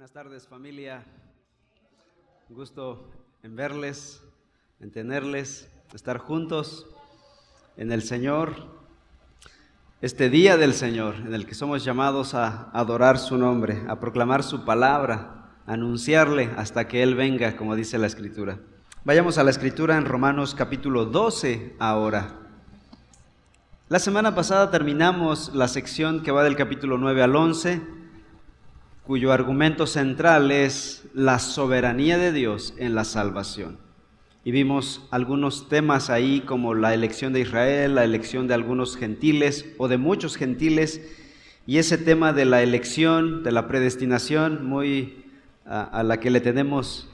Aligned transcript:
Buenas 0.00 0.12
tardes 0.12 0.48
familia. 0.48 1.04
Un 2.48 2.56
gusto 2.56 3.10
en 3.42 3.54
verles, 3.54 4.22
en 4.80 4.90
tenerles, 4.90 5.70
estar 5.92 6.16
juntos 6.16 6.86
en 7.76 7.92
el 7.92 8.00
Señor. 8.00 8.54
Este 10.00 10.30
día 10.30 10.56
del 10.56 10.72
Señor 10.72 11.16
en 11.16 11.34
el 11.34 11.44
que 11.44 11.54
somos 11.54 11.84
llamados 11.84 12.32
a 12.32 12.70
adorar 12.70 13.18
su 13.18 13.36
nombre, 13.36 13.82
a 13.88 14.00
proclamar 14.00 14.42
su 14.42 14.64
palabra, 14.64 15.50
a 15.66 15.74
anunciarle 15.74 16.50
hasta 16.56 16.88
que 16.88 17.02
Él 17.02 17.14
venga, 17.14 17.54
como 17.58 17.76
dice 17.76 17.98
la 17.98 18.06
Escritura. 18.06 18.58
Vayamos 19.04 19.36
a 19.36 19.44
la 19.44 19.50
Escritura 19.50 19.98
en 19.98 20.06
Romanos 20.06 20.54
capítulo 20.54 21.04
12 21.04 21.76
ahora. 21.78 22.38
La 23.90 23.98
semana 23.98 24.34
pasada 24.34 24.70
terminamos 24.70 25.54
la 25.54 25.68
sección 25.68 26.22
que 26.22 26.32
va 26.32 26.42
del 26.42 26.56
capítulo 26.56 26.96
9 26.96 27.22
al 27.22 27.36
11 27.36 27.99
cuyo 29.10 29.32
argumento 29.32 29.88
central 29.88 30.52
es 30.52 31.02
la 31.14 31.40
soberanía 31.40 32.16
de 32.16 32.30
Dios 32.30 32.74
en 32.78 32.94
la 32.94 33.02
salvación. 33.02 33.76
Y 34.44 34.52
vimos 34.52 35.04
algunos 35.10 35.68
temas 35.68 36.10
ahí 36.10 36.42
como 36.42 36.74
la 36.74 36.94
elección 36.94 37.32
de 37.32 37.40
Israel, 37.40 37.96
la 37.96 38.04
elección 38.04 38.46
de 38.46 38.54
algunos 38.54 38.96
gentiles 38.96 39.66
o 39.78 39.88
de 39.88 39.98
muchos 39.98 40.36
gentiles, 40.36 41.00
y 41.66 41.78
ese 41.78 41.98
tema 41.98 42.32
de 42.32 42.44
la 42.44 42.62
elección, 42.62 43.42
de 43.42 43.50
la 43.50 43.66
predestinación, 43.66 44.64
muy 44.64 45.24
a, 45.66 46.04
la 46.04 46.20
que 46.20 46.30
le 46.30 46.40
tenemos 46.40 47.08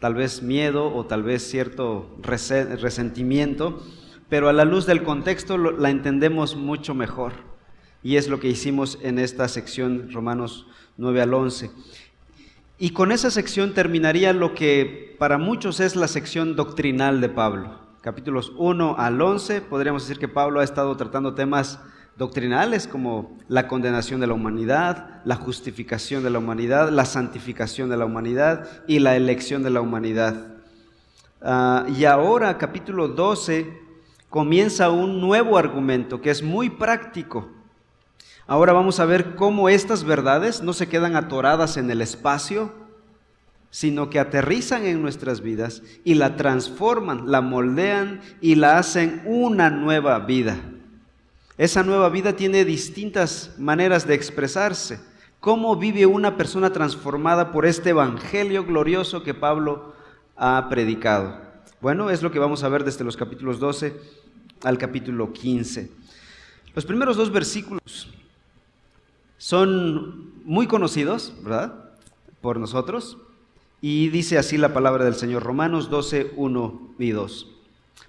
tal 0.00 0.12
vez 0.12 0.42
miedo 0.42 0.94
o 0.94 1.06
tal 1.06 1.22
vez 1.22 1.48
cierto 1.48 2.14
resentimiento, 2.22 3.82
pero 4.28 4.50
a 4.50 4.52
la 4.52 4.66
luz 4.66 4.84
del 4.84 5.02
contexto 5.02 5.56
la 5.56 5.88
entendemos 5.88 6.56
mucho 6.56 6.94
mejor. 6.94 7.47
Y 8.02 8.16
es 8.16 8.28
lo 8.28 8.38
que 8.40 8.48
hicimos 8.48 8.98
en 9.02 9.18
esta 9.18 9.48
sección 9.48 10.10
Romanos 10.12 10.66
9 10.98 11.22
al 11.22 11.34
11. 11.34 11.70
Y 12.78 12.90
con 12.90 13.10
esa 13.10 13.30
sección 13.30 13.74
terminaría 13.74 14.32
lo 14.32 14.54
que 14.54 15.16
para 15.18 15.36
muchos 15.36 15.80
es 15.80 15.96
la 15.96 16.06
sección 16.06 16.54
doctrinal 16.54 17.20
de 17.20 17.28
Pablo. 17.28 17.80
Capítulos 18.02 18.52
1 18.56 18.94
al 18.98 19.20
11, 19.20 19.62
podríamos 19.62 20.06
decir 20.06 20.20
que 20.20 20.28
Pablo 20.28 20.60
ha 20.60 20.64
estado 20.64 20.96
tratando 20.96 21.34
temas 21.34 21.80
doctrinales 22.16 22.86
como 22.86 23.36
la 23.48 23.66
condenación 23.66 24.20
de 24.20 24.28
la 24.28 24.34
humanidad, 24.34 25.20
la 25.24 25.34
justificación 25.34 26.22
de 26.22 26.30
la 26.30 26.38
humanidad, 26.38 26.90
la 26.90 27.04
santificación 27.04 27.90
de 27.90 27.96
la 27.96 28.04
humanidad 28.04 28.68
y 28.86 29.00
la 29.00 29.16
elección 29.16 29.64
de 29.64 29.70
la 29.70 29.80
humanidad. 29.80 30.56
Ah, 31.42 31.84
y 31.96 32.04
ahora, 32.04 32.58
capítulo 32.58 33.08
12, 33.08 33.72
comienza 34.28 34.90
un 34.90 35.20
nuevo 35.20 35.58
argumento 35.58 36.20
que 36.20 36.30
es 36.30 36.42
muy 36.42 36.70
práctico 36.70 37.57
Ahora 38.48 38.72
vamos 38.72 38.98
a 38.98 39.04
ver 39.04 39.34
cómo 39.34 39.68
estas 39.68 40.04
verdades 40.04 40.62
no 40.62 40.72
se 40.72 40.88
quedan 40.88 41.16
atoradas 41.16 41.76
en 41.76 41.90
el 41.90 42.00
espacio, 42.00 42.72
sino 43.68 44.08
que 44.08 44.18
aterrizan 44.18 44.86
en 44.86 45.02
nuestras 45.02 45.42
vidas 45.42 45.82
y 46.02 46.14
la 46.14 46.36
transforman, 46.36 47.30
la 47.30 47.42
moldean 47.42 48.22
y 48.40 48.54
la 48.54 48.78
hacen 48.78 49.20
una 49.26 49.68
nueva 49.68 50.20
vida. 50.20 50.56
Esa 51.58 51.82
nueva 51.82 52.08
vida 52.08 52.36
tiene 52.36 52.64
distintas 52.64 53.54
maneras 53.58 54.06
de 54.06 54.14
expresarse. 54.14 54.98
¿Cómo 55.40 55.76
vive 55.76 56.06
una 56.06 56.38
persona 56.38 56.72
transformada 56.72 57.52
por 57.52 57.66
este 57.66 57.90
evangelio 57.90 58.64
glorioso 58.64 59.22
que 59.22 59.34
Pablo 59.34 59.92
ha 60.36 60.70
predicado? 60.70 61.38
Bueno, 61.82 62.08
es 62.08 62.22
lo 62.22 62.30
que 62.30 62.38
vamos 62.38 62.64
a 62.64 62.70
ver 62.70 62.82
desde 62.82 63.04
los 63.04 63.18
capítulos 63.18 63.60
12 63.60 63.94
al 64.62 64.78
capítulo 64.78 65.34
15. 65.34 65.90
Los 66.74 66.86
primeros 66.86 67.18
dos 67.18 67.30
versículos 67.30 68.08
son 69.48 70.30
muy 70.44 70.66
conocidos, 70.66 71.32
¿verdad? 71.42 71.72
Por 72.42 72.60
nosotros. 72.60 73.16
Y 73.80 74.10
dice 74.10 74.36
así 74.36 74.58
la 74.58 74.74
palabra 74.74 75.06
del 75.06 75.14
Señor, 75.14 75.42
Romanos 75.42 75.88
12, 75.88 76.32
1 76.36 76.94
y 76.98 77.12
2. 77.12 77.50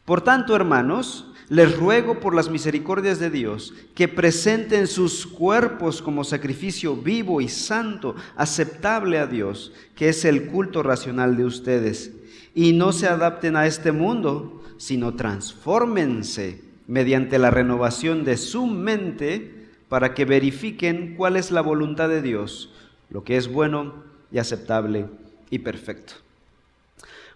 Por 0.04 0.20
tanto, 0.20 0.54
hermanos, 0.54 1.28
les 1.48 1.78
ruego 1.78 2.20
por 2.20 2.36
las 2.36 2.50
misericordias 2.50 3.20
de 3.20 3.30
Dios 3.30 3.74
que 3.96 4.10
presenten 4.10 4.86
sus 4.86 5.26
cuerpos 5.26 6.02
como 6.02 6.26
sacrificio 6.26 6.98
vivo 6.98 7.40
y 7.40 7.48
santo, 7.48 8.18
aceptable 8.36 9.18
a 9.18 9.26
Dios, 9.26 9.72
que 9.96 10.10
es 10.10 10.26
el 10.26 10.48
culto 10.48 10.84
racional 10.84 11.38
de 11.38 11.46
ustedes, 11.46 12.12
y 12.54 12.74
no 12.74 12.92
se 12.92 13.08
adapten 13.08 13.56
a 13.56 13.66
este 13.66 13.94
mundo, 13.94 14.62
sino 14.76 15.14
transfórmense 15.14 16.62
mediante 16.86 17.40
la 17.40 17.50
renovación 17.50 18.26
de 18.26 18.36
su 18.36 18.68
mente 18.68 19.59
para 19.90 20.14
que 20.14 20.24
verifiquen 20.24 21.16
cuál 21.18 21.36
es 21.36 21.52
la 21.52 21.62
voluntad 21.62 22.08
de 22.08 22.22
Dios, 22.22 22.70
lo 23.10 23.24
que 23.24 23.36
es 23.36 23.52
bueno 23.52 24.04
y 24.32 24.38
aceptable 24.38 25.08
y 25.50 25.60
perfecto. 25.60 26.14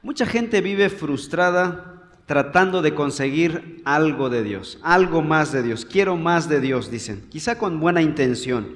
Mucha 0.04 0.26
gente 0.26 0.62
vive 0.62 0.90
frustrada 0.90 1.94
tratando 2.26 2.82
de 2.82 2.94
conseguir 2.94 3.82
algo 3.84 4.30
de 4.30 4.44
Dios, 4.44 4.78
algo 4.82 5.22
más 5.22 5.52
de 5.52 5.64
Dios. 5.64 5.86
Quiero 5.86 6.16
más 6.16 6.48
de 6.48 6.62
Dios, 6.62 6.92
dicen, 6.92 7.26
quizá 7.30 7.58
con 7.58 7.80
buena 7.80 8.02
intención. 8.02 8.76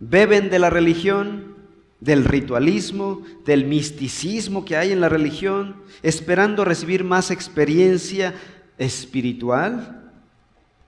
Beben 0.00 0.50
de 0.50 0.58
la 0.58 0.70
religión, 0.70 1.54
del 2.00 2.24
ritualismo, 2.24 3.22
del 3.44 3.66
misticismo 3.66 4.64
que 4.64 4.76
hay 4.76 4.90
en 4.90 5.00
la 5.00 5.10
religión, 5.10 5.76
esperando 6.02 6.64
recibir 6.64 7.04
más 7.04 7.30
experiencia 7.30 8.34
espiritual, 8.78 10.10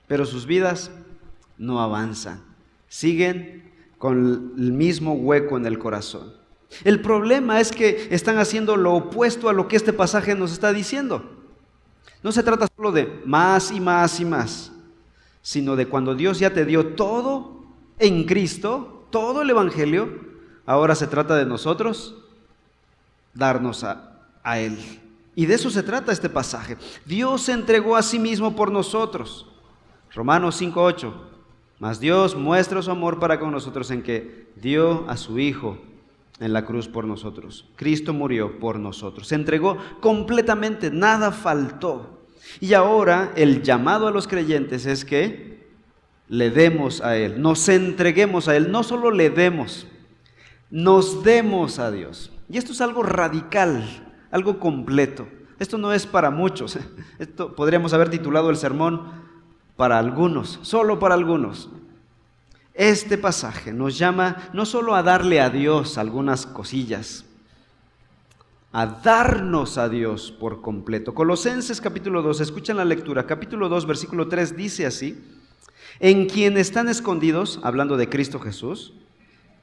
pero 0.06 0.24
sus 0.24 0.46
vidas 0.46 0.90
no 1.62 1.80
avanzan, 1.80 2.42
siguen 2.88 3.72
con 3.96 4.54
el 4.58 4.72
mismo 4.72 5.14
hueco 5.14 5.56
en 5.56 5.64
el 5.64 5.78
corazón. 5.78 6.34
El 6.82 7.00
problema 7.00 7.60
es 7.60 7.70
que 7.70 8.08
están 8.10 8.38
haciendo 8.38 8.76
lo 8.76 8.94
opuesto 8.94 9.48
a 9.48 9.52
lo 9.52 9.68
que 9.68 9.76
este 9.76 9.92
pasaje 9.92 10.34
nos 10.34 10.52
está 10.52 10.72
diciendo. 10.72 11.22
No 12.20 12.32
se 12.32 12.42
trata 12.42 12.66
solo 12.74 12.90
de 12.90 13.22
más 13.24 13.70
y 13.70 13.78
más 13.78 14.18
y 14.18 14.24
más, 14.24 14.72
sino 15.40 15.76
de 15.76 15.86
cuando 15.86 16.16
Dios 16.16 16.40
ya 16.40 16.52
te 16.52 16.64
dio 16.64 16.94
todo 16.94 17.62
en 18.00 18.24
Cristo, 18.24 19.06
todo 19.10 19.42
el 19.42 19.50
Evangelio, 19.50 20.18
ahora 20.66 20.96
se 20.96 21.06
trata 21.06 21.36
de 21.36 21.46
nosotros 21.46 22.16
darnos 23.34 23.84
a, 23.84 24.26
a 24.42 24.58
Él. 24.58 24.76
Y 25.36 25.46
de 25.46 25.54
eso 25.54 25.70
se 25.70 25.84
trata 25.84 26.10
este 26.10 26.28
pasaje. 26.28 26.76
Dios 27.06 27.42
se 27.42 27.52
entregó 27.52 27.94
a 27.94 28.02
sí 28.02 28.18
mismo 28.18 28.56
por 28.56 28.72
nosotros. 28.72 29.46
Romanos 30.12 30.60
5.8. 30.60 31.31
Mas 31.82 31.98
Dios 31.98 32.36
muestra 32.36 32.80
su 32.80 32.92
amor 32.92 33.18
para 33.18 33.40
con 33.40 33.50
nosotros 33.50 33.90
en 33.90 34.04
que 34.04 34.46
dio 34.54 35.04
a 35.10 35.16
su 35.16 35.40
Hijo 35.40 35.78
en 36.38 36.52
la 36.52 36.64
cruz 36.64 36.86
por 36.86 37.04
nosotros. 37.04 37.68
Cristo 37.74 38.12
murió 38.12 38.60
por 38.60 38.78
nosotros. 38.78 39.26
Se 39.26 39.34
entregó 39.34 39.78
completamente, 40.00 40.92
nada 40.92 41.32
faltó. 41.32 42.22
Y 42.60 42.74
ahora 42.74 43.32
el 43.34 43.64
llamado 43.64 44.06
a 44.06 44.12
los 44.12 44.28
creyentes 44.28 44.86
es 44.86 45.04
que 45.04 45.66
le 46.28 46.50
demos 46.50 47.00
a 47.00 47.16
Él, 47.16 47.42
nos 47.42 47.68
entreguemos 47.68 48.46
a 48.46 48.54
Él, 48.54 48.70
no 48.70 48.84
solo 48.84 49.10
le 49.10 49.30
demos, 49.30 49.88
nos 50.70 51.24
demos 51.24 51.80
a 51.80 51.90
Dios. 51.90 52.30
Y 52.48 52.58
esto 52.58 52.70
es 52.70 52.80
algo 52.80 53.02
radical, 53.02 54.14
algo 54.30 54.60
completo. 54.60 55.26
Esto 55.58 55.78
no 55.78 55.92
es 55.92 56.06
para 56.06 56.30
muchos. 56.30 56.78
Esto 57.18 57.56
podríamos 57.56 57.92
haber 57.92 58.08
titulado 58.08 58.50
el 58.50 58.56
sermón 58.56 59.31
para 59.76 59.98
algunos, 59.98 60.58
solo 60.62 60.98
para 60.98 61.14
algunos. 61.14 61.68
Este 62.74 63.18
pasaje 63.18 63.72
nos 63.72 63.98
llama 63.98 64.48
no 64.52 64.64
solo 64.64 64.94
a 64.94 65.02
darle 65.02 65.40
a 65.40 65.50
Dios 65.50 65.98
algunas 65.98 66.46
cosillas, 66.46 67.26
a 68.72 68.86
darnos 68.86 69.76
a 69.76 69.90
Dios 69.90 70.32
por 70.32 70.62
completo. 70.62 71.12
Colosenses 71.12 71.80
capítulo 71.80 72.22
2, 72.22 72.40
escuchan 72.40 72.78
la 72.78 72.86
lectura, 72.86 73.26
capítulo 73.26 73.68
2, 73.68 73.86
versículo 73.86 74.28
3 74.28 74.56
dice 74.56 74.86
así, 74.86 75.22
en 76.00 76.26
quien 76.26 76.56
están 76.56 76.88
escondidos, 76.88 77.60
hablando 77.62 77.98
de 77.98 78.08
Cristo 78.08 78.40
Jesús, 78.40 78.94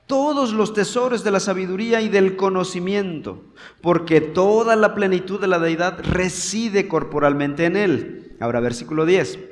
todos 0.06 0.54
los 0.54 0.74
tesoros 0.74 1.24
de 1.24 1.32
la 1.32 1.40
sabiduría 1.40 2.02
y 2.02 2.10
del 2.10 2.36
conocimiento, 2.36 3.44
porque 3.82 4.22
toda 4.22 4.76
la 4.76 4.94
plenitud 4.94 5.40
de 5.40 5.48
la 5.48 5.60
deidad 5.60 6.00
reside 6.04 6.88
corporalmente 6.88 7.66
en 7.66 7.76
Él. 7.76 8.36
Ahora 8.40 8.60
versículo 8.60 9.06
10. 9.06 9.49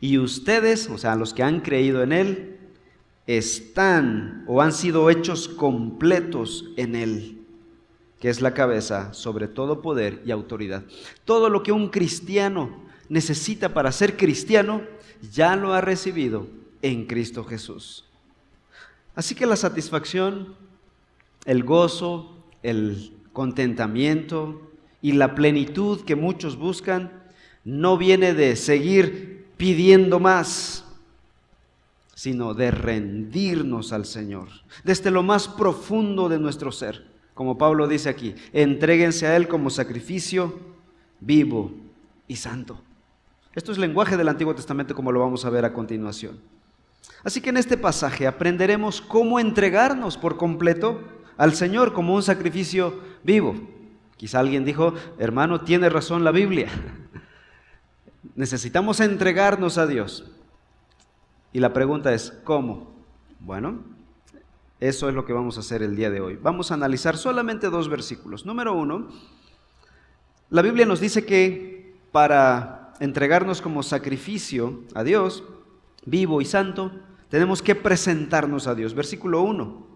Y 0.00 0.18
ustedes, 0.18 0.88
o 0.90 0.98
sea, 0.98 1.16
los 1.16 1.34
que 1.34 1.42
han 1.42 1.60
creído 1.60 2.02
en 2.02 2.12
Él, 2.12 2.58
están 3.26 4.44
o 4.46 4.60
han 4.60 4.72
sido 4.72 5.08
hechos 5.10 5.48
completos 5.48 6.66
en 6.76 6.94
Él, 6.94 7.38
que 8.20 8.28
es 8.28 8.40
la 8.40 8.54
cabeza 8.54 9.14
sobre 9.14 9.48
todo 9.48 9.80
poder 9.80 10.22
y 10.26 10.30
autoridad. 10.30 10.84
Todo 11.24 11.48
lo 11.48 11.62
que 11.62 11.72
un 11.72 11.88
cristiano 11.88 12.84
necesita 13.08 13.72
para 13.72 13.92
ser 13.92 14.16
cristiano, 14.16 14.82
ya 15.32 15.56
lo 15.56 15.72
ha 15.72 15.80
recibido 15.80 16.46
en 16.82 17.06
Cristo 17.06 17.44
Jesús. 17.44 18.04
Así 19.14 19.34
que 19.34 19.46
la 19.46 19.56
satisfacción, 19.56 20.54
el 21.46 21.62
gozo, 21.64 22.44
el 22.62 23.12
contentamiento 23.32 24.70
y 25.00 25.12
la 25.12 25.34
plenitud 25.34 26.04
que 26.04 26.16
muchos 26.16 26.56
buscan 26.56 27.22
no 27.64 27.96
viene 27.96 28.34
de 28.34 28.56
seguir 28.56 29.33
pidiendo 29.56 30.20
más, 30.20 30.84
sino 32.14 32.54
de 32.54 32.70
rendirnos 32.70 33.92
al 33.92 34.06
Señor, 34.06 34.48
desde 34.82 35.10
lo 35.10 35.22
más 35.22 35.48
profundo 35.48 36.28
de 36.28 36.38
nuestro 36.38 36.72
ser. 36.72 37.06
Como 37.34 37.58
Pablo 37.58 37.88
dice 37.88 38.08
aquí, 38.08 38.34
entréguense 38.52 39.26
a 39.26 39.36
Él 39.36 39.48
como 39.48 39.68
sacrificio 39.68 40.58
vivo 41.20 41.72
y 42.28 42.36
santo. 42.36 42.80
Esto 43.54 43.72
es 43.72 43.78
lenguaje 43.78 44.16
del 44.16 44.28
Antiguo 44.28 44.54
Testamento 44.54 44.94
como 44.94 45.12
lo 45.12 45.20
vamos 45.20 45.44
a 45.44 45.50
ver 45.50 45.64
a 45.64 45.72
continuación. 45.72 46.40
Así 47.22 47.40
que 47.40 47.50
en 47.50 47.56
este 47.56 47.76
pasaje 47.76 48.26
aprenderemos 48.26 49.00
cómo 49.00 49.38
entregarnos 49.38 50.16
por 50.16 50.36
completo 50.36 51.00
al 51.36 51.54
Señor 51.54 51.92
como 51.92 52.14
un 52.14 52.22
sacrificio 52.22 53.00
vivo. 53.22 53.54
Quizá 54.16 54.40
alguien 54.40 54.64
dijo, 54.64 54.94
hermano, 55.18 55.62
tiene 55.62 55.88
razón 55.88 56.24
la 56.24 56.30
Biblia. 56.30 56.68
Necesitamos 58.34 59.00
entregarnos 59.00 59.78
a 59.78 59.86
Dios. 59.86 60.24
Y 61.52 61.60
la 61.60 61.72
pregunta 61.72 62.12
es, 62.12 62.32
¿cómo? 62.44 62.92
Bueno, 63.40 63.82
eso 64.80 65.08
es 65.08 65.14
lo 65.14 65.24
que 65.24 65.32
vamos 65.32 65.56
a 65.56 65.60
hacer 65.60 65.82
el 65.82 65.96
día 65.96 66.10
de 66.10 66.20
hoy. 66.20 66.38
Vamos 66.42 66.70
a 66.70 66.74
analizar 66.74 67.16
solamente 67.16 67.70
dos 67.70 67.88
versículos. 67.88 68.44
Número 68.44 68.74
uno, 68.74 69.08
la 70.50 70.62
Biblia 70.62 70.86
nos 70.86 71.00
dice 71.00 71.24
que 71.24 71.94
para 72.12 72.92
entregarnos 73.00 73.60
como 73.60 73.82
sacrificio 73.82 74.80
a 74.94 75.04
Dios, 75.04 75.44
vivo 76.04 76.40
y 76.40 76.44
santo, 76.44 76.92
tenemos 77.28 77.62
que 77.62 77.74
presentarnos 77.74 78.66
a 78.66 78.74
Dios. 78.74 78.94
Versículo 78.94 79.42
1. 79.42 79.86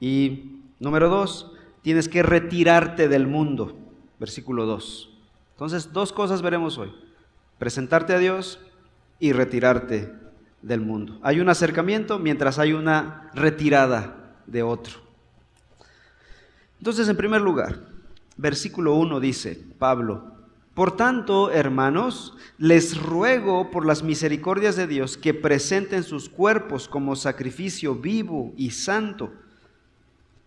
Y 0.00 0.60
número 0.78 1.08
2, 1.08 1.52
tienes 1.82 2.08
que 2.08 2.22
retirarte 2.22 3.08
del 3.08 3.26
mundo. 3.26 3.76
Versículo 4.18 4.66
2. 4.66 5.17
Entonces, 5.58 5.92
dos 5.92 6.12
cosas 6.12 6.40
veremos 6.40 6.78
hoy. 6.78 6.94
Presentarte 7.58 8.12
a 8.12 8.18
Dios 8.18 8.60
y 9.18 9.32
retirarte 9.32 10.14
del 10.62 10.82
mundo. 10.82 11.18
Hay 11.20 11.40
un 11.40 11.48
acercamiento 11.48 12.20
mientras 12.20 12.60
hay 12.60 12.74
una 12.74 13.28
retirada 13.34 14.40
de 14.46 14.62
otro. 14.62 15.00
Entonces, 16.78 17.08
en 17.08 17.16
primer 17.16 17.40
lugar, 17.40 17.80
versículo 18.36 18.94
1 18.94 19.18
dice, 19.18 19.60
Pablo, 19.80 20.32
por 20.74 20.96
tanto, 20.96 21.50
hermanos, 21.50 22.36
les 22.56 22.96
ruego 22.96 23.72
por 23.72 23.84
las 23.84 24.04
misericordias 24.04 24.76
de 24.76 24.86
Dios 24.86 25.16
que 25.16 25.34
presenten 25.34 26.04
sus 26.04 26.28
cuerpos 26.28 26.86
como 26.86 27.16
sacrificio 27.16 27.96
vivo 27.96 28.52
y 28.56 28.70
santo, 28.70 29.32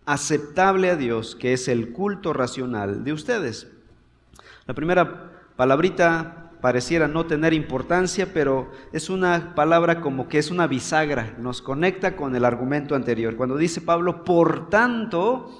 aceptable 0.06 0.88
a 0.88 0.96
Dios, 0.96 1.36
que 1.36 1.52
es 1.52 1.68
el 1.68 1.92
culto 1.92 2.32
racional 2.32 3.04
de 3.04 3.12
ustedes. 3.12 3.71
La 4.66 4.74
primera 4.74 5.32
palabrita 5.56 6.50
pareciera 6.60 7.08
no 7.08 7.26
tener 7.26 7.52
importancia, 7.52 8.32
pero 8.32 8.70
es 8.92 9.10
una 9.10 9.54
palabra 9.54 10.00
como 10.00 10.28
que 10.28 10.38
es 10.38 10.50
una 10.50 10.66
bisagra, 10.68 11.34
nos 11.38 11.60
conecta 11.60 12.14
con 12.14 12.36
el 12.36 12.44
argumento 12.44 12.94
anterior. 12.94 13.36
Cuando 13.36 13.56
dice 13.56 13.80
Pablo, 13.80 14.24
por 14.24 14.70
tanto, 14.70 15.50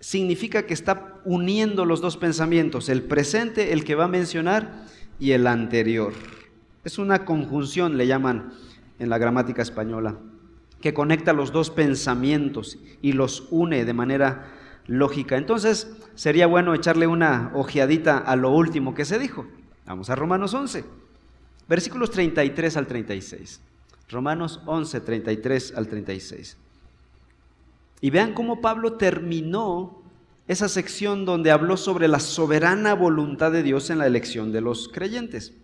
significa 0.00 0.66
que 0.66 0.74
está 0.74 1.14
uniendo 1.24 1.84
los 1.84 2.00
dos 2.00 2.16
pensamientos, 2.16 2.88
el 2.88 3.02
presente, 3.02 3.72
el 3.72 3.84
que 3.84 3.94
va 3.94 4.04
a 4.04 4.08
mencionar, 4.08 4.86
y 5.18 5.32
el 5.32 5.46
anterior. 5.46 6.12
Es 6.84 6.98
una 6.98 7.24
conjunción, 7.24 7.96
le 7.96 8.06
llaman 8.06 8.52
en 8.98 9.08
la 9.08 9.18
gramática 9.18 9.62
española, 9.62 10.16
que 10.80 10.94
conecta 10.94 11.32
los 11.32 11.52
dos 11.52 11.70
pensamientos 11.70 12.78
y 13.02 13.12
los 13.12 13.46
une 13.50 13.84
de 13.84 13.92
manera 13.94 14.52
lógica. 14.86 15.36
Entonces, 15.36 15.90
sería 16.14 16.46
bueno 16.46 16.74
echarle 16.74 17.06
una 17.06 17.50
ojeadita 17.54 18.18
a 18.18 18.36
lo 18.36 18.50
último 18.50 18.94
que 18.94 19.04
se 19.04 19.18
dijo. 19.18 19.46
Vamos 19.86 20.10
a 20.10 20.16
Romanos 20.16 20.54
11, 20.54 20.84
versículos 21.68 22.10
33 22.10 22.76
al 22.76 22.86
36. 22.86 23.60
Romanos 24.08 24.60
11, 24.66 25.00
33 25.00 25.74
al 25.76 25.88
36. 25.88 26.56
Y 28.00 28.10
vean 28.10 28.34
cómo 28.34 28.60
Pablo 28.60 28.94
terminó 28.94 30.02
esa 30.48 30.68
sección 30.68 31.24
donde 31.24 31.50
habló 31.50 31.76
sobre 31.76 32.06
la 32.06 32.20
soberana 32.20 32.94
voluntad 32.94 33.50
de 33.50 33.62
Dios 33.62 33.90
en 33.90 33.98
la 33.98 34.06
elección 34.06 34.52
de 34.52 34.60
los 34.60 34.88
creyentes. 34.88 35.54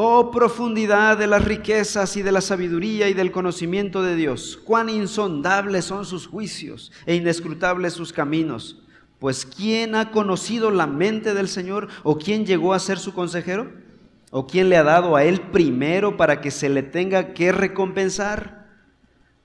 Oh 0.00 0.30
profundidad 0.30 1.18
de 1.18 1.26
las 1.26 1.44
riquezas 1.44 2.16
y 2.16 2.22
de 2.22 2.30
la 2.30 2.40
sabiduría 2.40 3.08
y 3.08 3.14
del 3.14 3.32
conocimiento 3.32 4.00
de 4.00 4.14
Dios, 4.14 4.56
cuán 4.64 4.88
insondables 4.88 5.86
son 5.86 6.04
sus 6.04 6.28
juicios 6.28 6.92
e 7.04 7.16
inescrutables 7.16 7.94
sus 7.94 8.12
caminos. 8.12 8.80
Pues 9.18 9.44
¿quién 9.44 9.96
ha 9.96 10.12
conocido 10.12 10.70
la 10.70 10.86
mente 10.86 11.34
del 11.34 11.48
Señor 11.48 11.88
o 12.04 12.16
quién 12.16 12.46
llegó 12.46 12.74
a 12.74 12.78
ser 12.78 13.00
su 13.00 13.12
consejero? 13.12 13.72
¿O 14.30 14.46
quién 14.46 14.68
le 14.68 14.76
ha 14.76 14.84
dado 14.84 15.16
a 15.16 15.24
él 15.24 15.40
primero 15.50 16.16
para 16.16 16.40
que 16.40 16.52
se 16.52 16.68
le 16.68 16.84
tenga 16.84 17.34
que 17.34 17.50
recompensar? 17.50 18.68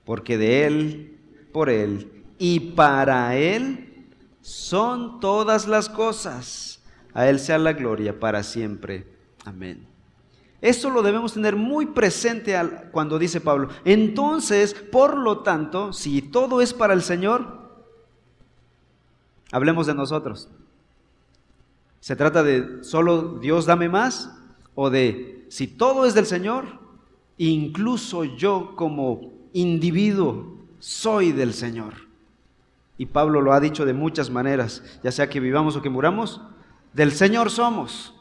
Porque 0.04 0.38
de 0.38 0.66
él 0.66 1.14
por 1.50 1.68
Él 1.68 2.24
y 2.38 2.60
para 2.60 3.36
Él 3.36 4.06
son 4.40 5.18
todas 5.18 5.66
las 5.66 5.88
cosas. 5.88 6.80
A 7.12 7.28
Él 7.28 7.40
sea 7.40 7.58
la 7.58 7.72
gloria 7.72 8.20
para 8.20 8.44
siempre. 8.44 9.04
Amén. 9.44 9.93
Esto 10.64 10.88
lo 10.88 11.02
debemos 11.02 11.34
tener 11.34 11.56
muy 11.56 11.84
presente 11.84 12.58
cuando 12.90 13.18
dice 13.18 13.38
Pablo. 13.42 13.68
Entonces, 13.84 14.72
por 14.72 15.18
lo 15.18 15.40
tanto, 15.40 15.92
si 15.92 16.22
todo 16.22 16.62
es 16.62 16.72
para 16.72 16.94
el 16.94 17.02
Señor, 17.02 17.68
hablemos 19.52 19.86
de 19.86 19.92
nosotros. 19.92 20.48
¿Se 22.00 22.16
trata 22.16 22.42
de 22.42 22.82
solo 22.82 23.38
Dios 23.42 23.66
dame 23.66 23.90
más? 23.90 24.34
¿O 24.74 24.88
de 24.88 25.44
si 25.50 25.66
todo 25.66 26.06
es 26.06 26.14
del 26.14 26.24
Señor, 26.24 26.64
incluso 27.36 28.24
yo 28.24 28.72
como 28.74 29.34
individuo 29.52 30.56
soy 30.78 31.32
del 31.32 31.52
Señor. 31.52 31.92
Y 32.96 33.04
Pablo 33.04 33.42
lo 33.42 33.52
ha 33.52 33.60
dicho 33.60 33.84
de 33.84 33.92
muchas 33.92 34.30
maneras, 34.30 34.82
ya 35.02 35.12
sea 35.12 35.28
que 35.28 35.40
vivamos 35.40 35.76
o 35.76 35.82
que 35.82 35.90
muramos, 35.90 36.40
del 36.94 37.12
Señor 37.12 37.50
somos. 37.50 38.13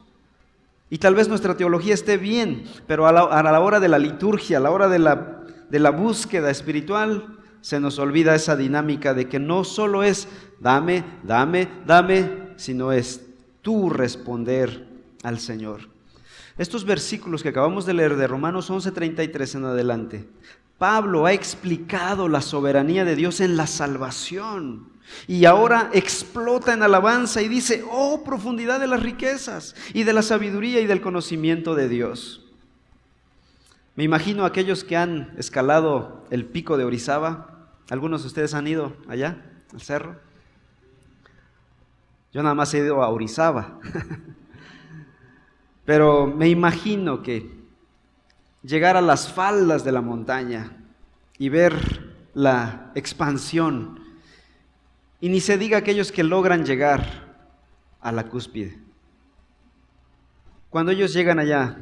Y 0.90 0.98
tal 1.00 1.16
vez 1.16 1.28
nuestra 1.28 1.58
teología 1.58 1.94
esté 1.94 2.18
bien, 2.18 2.66
pero 2.88 3.08
a 3.08 3.12
la, 3.12 3.60
hora 3.60 3.80
de 3.80 3.88
la 3.88 3.98
liturgia, 3.98 4.58
a 4.58 4.62
la 4.62 4.72
hora 4.72 4.88
de 4.88 5.00
la, 5.00 5.44
de 5.70 5.80
la 5.80 5.90
búsqueda 5.90 6.50
espiritual, 6.52 7.40
se 7.62 7.80
nos 7.80 7.98
olvida 7.98 8.36
esa 8.36 8.56
dinámica 8.56 9.14
de 9.14 9.28
que 9.28 9.40
no 9.40 9.64
solo 9.64 10.04
es 10.04 10.28
dame, 10.60 11.04
dame, 11.24 11.68
dame, 11.86 12.54
sino 12.58 12.92
es 12.92 13.22
tú 13.62 13.90
responder 13.90 14.88
al 15.24 15.40
Señor. 15.40 15.90
Estos 16.58 16.86
versículos 16.86 17.42
que 17.42 17.50
acabamos 17.50 17.86
de 17.86 17.94
leer 17.94 18.16
de 18.16 18.28
Romanos 18.28 18.70
11:33 18.70 19.56
en 19.56 19.66
adelante 19.66 20.28
Pablo 20.78 21.26
ha 21.26 21.34
explicado 21.34 22.28
la 22.28 22.42
soberanía 22.42 23.06
de 23.06 23.16
Dios 23.16 23.42
en 23.42 23.58
la 23.58 23.68
salvación. 23.68 24.92
Y 25.28 25.46
ahora 25.46 25.90
explota 25.94 26.74
en 26.74 26.84
alabanza 26.84 27.42
y 27.42 27.48
dice, 27.48 27.84
oh 27.90 28.24
profundidad 28.24 28.80
de 28.80 28.88
las 28.88 29.04
riquezas 29.04 29.76
y 29.94 30.04
de 30.04 30.14
la 30.14 30.22
sabiduría 30.22 30.80
y 30.80 30.88
del 30.88 31.02
conocimiento 31.02 31.76
de 31.76 31.90
Dios. 31.90 32.46
Me 33.96 34.04
imagino 34.04 34.46
aquellos 34.46 34.84
que 34.84 34.98
han 34.98 35.34
escalado 35.38 36.26
el 36.32 36.46
pico 36.46 36.78
de 36.78 36.86
Orizaba. 36.86 37.70
¿Algunos 37.90 38.22
de 38.22 38.28
ustedes 38.28 38.54
han 38.54 38.66
ido 38.66 38.96
allá, 39.08 39.44
al 39.72 39.82
cerro? 39.82 40.20
Yo 42.32 42.42
nada 42.42 42.56
más 42.56 42.74
he 42.74 42.80
ido 42.80 43.04
a 43.04 43.10
Orizaba. 43.10 43.80
Pero 45.86 46.28
me 46.28 46.50
imagino 46.50 47.22
que 47.22 47.63
llegar 48.64 48.98
a 48.98 49.02
las 49.02 49.32
faldas 49.32 49.84
de 49.84 49.92
la 49.92 50.02
montaña 50.02 50.78
y 51.38 51.50
ver 51.50 51.74
la 52.34 52.92
expansión. 52.96 54.00
Y 55.20 55.30
ni 55.30 55.40
se 55.42 55.58
diga 55.58 55.78
aquellos 55.78 56.12
que 56.12 56.24
logran 56.24 56.66
llegar 56.66 57.06
a 58.02 58.12
la 58.12 58.28
cúspide. 58.28 58.80
Cuando 60.70 60.92
ellos 60.92 61.14
llegan 61.14 61.40
allá, 61.40 61.78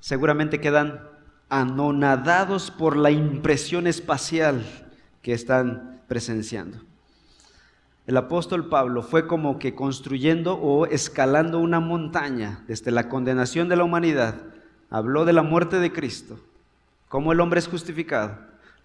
seguramente 0.00 0.60
quedan 0.60 1.00
anonadados 1.48 2.70
por 2.70 2.96
la 2.96 3.10
impresión 3.10 3.86
espacial 3.86 4.64
que 5.20 5.32
están 5.32 6.02
presenciando. 6.08 6.78
El 8.06 8.16
apóstol 8.16 8.68
Pablo 8.68 9.02
fue 9.02 9.28
como 9.28 9.60
que 9.60 9.74
construyendo 9.74 10.54
o 10.54 10.86
escalando 10.86 11.60
una 11.60 11.78
montaña 11.78 12.64
desde 12.66 12.90
la 12.90 13.08
condenación 13.08 13.68
de 13.68 13.76
la 13.76 13.84
humanidad 13.84 14.34
habló 14.92 15.24
de 15.24 15.32
la 15.32 15.42
muerte 15.42 15.80
de 15.80 15.90
Cristo, 15.90 16.38
cómo 17.08 17.32
el 17.32 17.40
hombre 17.40 17.58
es 17.58 17.66
justificado, 17.66 18.36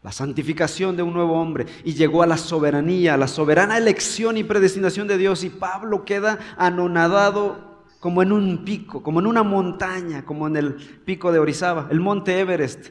la 0.02 0.14
santificación 0.14 0.96
de 0.96 1.04
un 1.04 1.14
nuevo 1.14 1.40
hombre 1.40 1.66
y 1.84 1.96
llegó 1.96 2.24
a 2.24 2.28
la 2.28 2.38
soberanía, 2.38 3.16
a 3.16 3.18
la 3.18 3.28
soberana 3.28 3.78
elección 3.78 4.38
y 4.38 4.46
predestinación 4.46 5.08
de 5.08 5.18
Dios 5.18 5.44
y 5.44 5.50
Pablo 5.50 6.06
queda 6.06 6.40
anonadado 6.56 7.84
como 8.00 8.22
en 8.22 8.32
un 8.32 8.64
pico, 8.64 9.04
como 9.04 9.20
en 9.20 9.28
una 9.28 9.44
montaña, 9.44 10.24
como 10.24 10.48
en 10.48 10.56
el 10.56 10.76
pico 10.76 11.32
de 11.34 11.40
Orizaba, 11.40 11.88
el 11.92 12.00
monte 12.00 12.40
Everest 12.40 12.88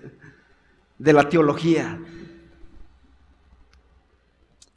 de 0.98 1.12
la 1.14 1.26
teología. 1.26 1.98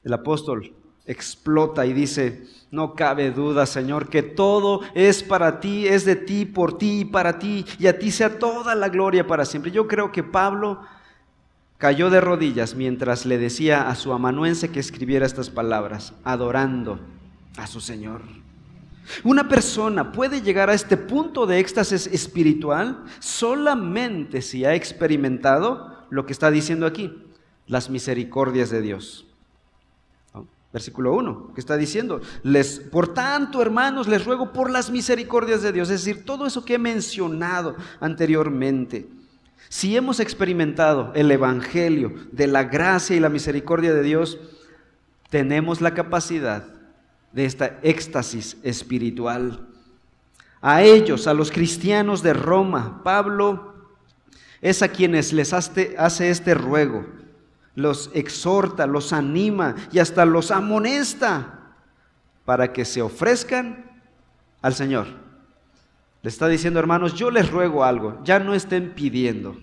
El 0.01 0.13
apóstol 0.13 0.72
explota 1.09 1.87
y 1.87 1.93
dice, 1.93 2.43
no 2.71 2.93
cabe 2.93 3.31
duda, 3.31 3.65
Señor, 3.65 4.09
que 4.09 4.21
todo 4.21 4.81
es 4.93 5.23
para 5.23 5.59
ti, 5.59 5.87
es 5.87 6.05
de 6.05 6.15
ti, 6.15 6.45
por 6.45 6.77
ti 6.77 6.99
y 6.99 7.05
para 7.05 7.39
ti, 7.39 7.65
y 7.79 7.87
a 7.87 7.97
ti 7.97 8.11
sea 8.11 8.37
toda 8.37 8.75
la 8.75 8.89
gloria 8.89 9.25
para 9.25 9.43
siempre. 9.43 9.71
Yo 9.71 9.87
creo 9.87 10.11
que 10.11 10.23
Pablo 10.23 10.81
cayó 11.79 12.11
de 12.11 12.21
rodillas 12.21 12.75
mientras 12.75 13.25
le 13.25 13.39
decía 13.39 13.89
a 13.89 13.95
su 13.95 14.13
amanuense 14.13 14.69
que 14.69 14.79
escribiera 14.79 15.25
estas 15.25 15.49
palabras, 15.49 16.13
adorando 16.23 16.99
a 17.57 17.65
su 17.65 17.81
Señor. 17.81 18.21
Una 19.23 19.49
persona 19.49 20.11
puede 20.11 20.41
llegar 20.41 20.69
a 20.69 20.75
este 20.75 20.95
punto 20.95 21.47
de 21.47 21.57
éxtasis 21.57 22.05
espiritual 22.05 23.03
solamente 23.17 24.43
si 24.43 24.65
ha 24.65 24.75
experimentado 24.75 26.05
lo 26.11 26.27
que 26.27 26.33
está 26.33 26.51
diciendo 26.51 26.85
aquí, 26.85 27.17
las 27.65 27.89
misericordias 27.89 28.69
de 28.69 28.81
Dios. 28.81 29.28
Versículo 30.71 31.13
1, 31.13 31.53
que 31.55 31.61
está 31.61 31.77
diciendo, 31.77 32.21
les, 32.43 32.79
por 32.79 33.11
tanto, 33.11 33.59
hermanos, 33.61 34.07
les 34.07 34.23
ruego 34.23 34.53
por 34.53 34.69
las 34.69 34.91
misericordias 34.91 35.63
de 35.63 35.71
Dios, 35.71 35.89
es 35.89 36.05
decir, 36.05 36.25
todo 36.25 36.45
eso 36.45 36.63
que 36.63 36.75
he 36.75 36.79
mencionado 36.79 37.75
anteriormente. 37.99 39.07
Si 39.67 39.97
hemos 39.97 40.19
experimentado 40.19 41.11
el 41.15 41.31
Evangelio 41.31 42.13
de 42.31 42.45
la 42.45 42.65
gracia 42.65 43.15
y 43.15 43.19
la 43.19 43.29
misericordia 43.29 43.93
de 43.93 44.03
Dios, 44.03 44.38
tenemos 45.31 45.81
la 45.81 45.95
capacidad 45.95 46.65
de 47.31 47.45
esta 47.45 47.79
éxtasis 47.81 48.57
espiritual. 48.61 49.67
A 50.61 50.83
ellos, 50.83 51.25
a 51.25 51.33
los 51.33 51.51
cristianos 51.51 52.21
de 52.21 52.33
Roma, 52.33 53.01
Pablo 53.03 53.73
es 54.61 54.83
a 54.83 54.89
quienes 54.89 55.33
les 55.33 55.53
hace, 55.53 55.95
hace 55.97 56.29
este 56.29 56.53
ruego 56.53 57.05
los 57.79 58.12
exhorta, 58.13 58.86
los 58.86 59.13
anima 59.13 59.75
y 59.91 60.00
hasta 60.00 60.25
los 60.25 60.51
amonesta 60.51 61.75
para 62.45 62.74
que 62.74 62.83
se 62.83 63.01
ofrezcan 63.01 64.01
al 64.62 64.74
Señor. 64.74 65.07
Le 66.21 66.29
está 66.29 66.48
diciendo, 66.48 66.79
hermanos, 66.79 67.13
yo 67.13 67.31
les 67.31 67.50
ruego 67.50 67.86
algo, 67.86 68.21
ya 68.24 68.39
no 68.39 68.53
estén 68.53 68.93
pidiendo, 68.93 69.55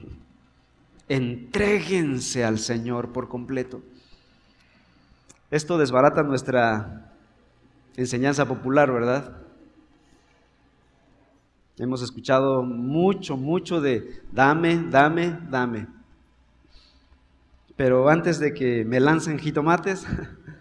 entréguense 1.08 2.44
al 2.44 2.58
Señor 2.58 3.12
por 3.12 3.28
completo. 3.28 3.82
Esto 5.50 5.76
desbarata 5.76 6.22
nuestra 6.22 7.12
enseñanza 7.96 8.46
popular, 8.46 8.90
¿verdad? 8.90 9.42
Hemos 11.78 12.00
escuchado 12.00 12.62
mucho, 12.62 13.36
mucho 13.36 13.82
de 13.82 14.22
dame, 14.32 14.82
dame, 14.90 15.38
dame. 15.50 15.95
Pero 17.76 18.08
antes 18.08 18.38
de 18.38 18.54
que 18.54 18.84
me 18.84 19.00
lancen 19.00 19.38
jitomates, 19.38 20.06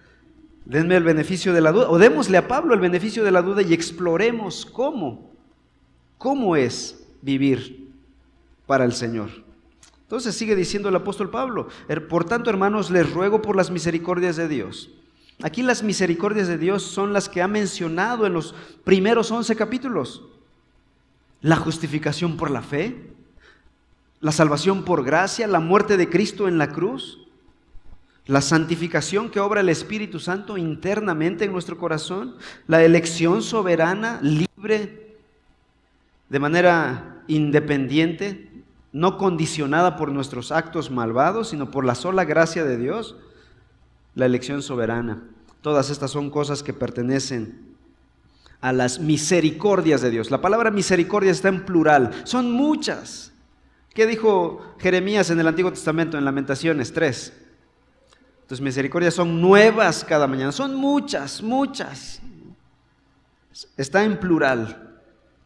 denme 0.66 0.98
el 0.98 1.04
beneficio 1.04 1.54
de 1.54 1.62
la 1.62 1.72
duda, 1.72 1.90
o 1.90 1.98
démosle 1.98 2.38
a 2.38 2.48
Pablo 2.48 2.74
el 2.74 2.80
beneficio 2.80 3.24
de 3.24 3.32
la 3.32 3.42
duda 3.42 3.62
y 3.62 3.74
exploremos 3.74 4.66
cómo, 4.66 5.32
cómo 6.18 6.56
es 6.56 7.08
vivir 7.22 7.90
para 8.66 8.84
el 8.84 8.94
Señor. 8.94 9.30
Entonces 10.02 10.36
sigue 10.36 10.56
diciendo 10.56 10.90
el 10.90 10.96
apóstol 10.96 11.30
Pablo, 11.30 11.68
er, 11.88 12.08
por 12.08 12.26
tanto 12.26 12.50
hermanos, 12.50 12.92
les 12.92 13.12
ruego 13.12 13.42
por 13.42 13.56
las 13.56 13.72
misericordias 13.72 14.36
de 14.36 14.48
Dios. 14.48 14.92
Aquí 15.42 15.64
las 15.64 15.84
misericordias 15.84 16.48
de 16.48 16.58
Dios 16.58 16.84
son 16.84 17.12
las 17.12 17.28
que 17.28 17.42
ha 17.42 17.48
mencionado 17.48 18.26
en 18.26 18.34
los 18.34 18.54
primeros 18.84 19.32
once 19.32 19.56
capítulos. 19.56 20.24
La 21.42 21.56
justificación 21.56 22.38
por 22.38 22.52
la 22.52 22.62
fe, 22.62 23.15
la 24.26 24.32
salvación 24.32 24.82
por 24.86 25.04
gracia, 25.04 25.46
la 25.46 25.60
muerte 25.60 25.98
de 25.98 26.10
Cristo 26.10 26.48
en 26.48 26.58
la 26.58 26.70
cruz, 26.70 27.20
la 28.26 28.42
santificación 28.42 29.30
que 29.30 29.40
obra 29.40 29.62
el 29.62 29.70
Espíritu 29.70 30.20
Santo 30.20 30.58
internamente 30.58 31.46
en 31.46 31.52
nuestro 31.52 31.78
corazón, 31.78 32.36
la 32.66 32.84
elección 32.84 33.44
soberana, 33.44 34.20
libre, 34.24 35.16
de 36.28 36.40
manera 36.40 37.22
independiente, 37.28 38.50
no 38.92 39.20
condicionada 39.20 39.96
por 39.96 40.12
nuestros 40.12 40.52
actos 40.52 40.90
malvados, 40.90 41.50
sino 41.50 41.70
por 41.70 41.86
la 41.86 41.94
sola 41.94 42.26
gracia 42.26 42.66
de 42.66 42.78
Dios, 42.78 43.18
la 44.16 44.26
elección 44.26 44.64
soberana. 44.64 45.22
Todas 45.62 45.92
estas 45.92 46.10
son 46.10 46.32
cosas 46.32 46.64
que 46.64 46.74
pertenecen 46.74 47.76
a 48.60 48.74
las 48.74 48.98
misericordias 48.98 50.02
de 50.02 50.10
Dios. 50.10 50.32
La 50.32 50.42
palabra 50.42 50.72
misericordia 50.72 51.30
está 51.30 51.50
en 51.50 51.64
plural, 51.64 52.10
son 52.24 52.52
muchas. 52.52 53.35
¿Qué 53.96 54.06
dijo 54.06 54.76
Jeremías 54.78 55.30
en 55.30 55.40
el 55.40 55.48
Antiguo 55.48 55.72
Testamento 55.72 56.18
en 56.18 56.26
Lamentaciones 56.26 56.92
3? 56.92 57.32
Tus 58.46 58.60
misericordias 58.60 59.14
son 59.14 59.40
nuevas 59.40 60.04
cada 60.04 60.28
mañana, 60.28 60.52
son 60.52 60.76
muchas, 60.76 61.42
muchas. 61.42 62.22
Está 63.78 64.04
en 64.04 64.20
plural. 64.20 65.00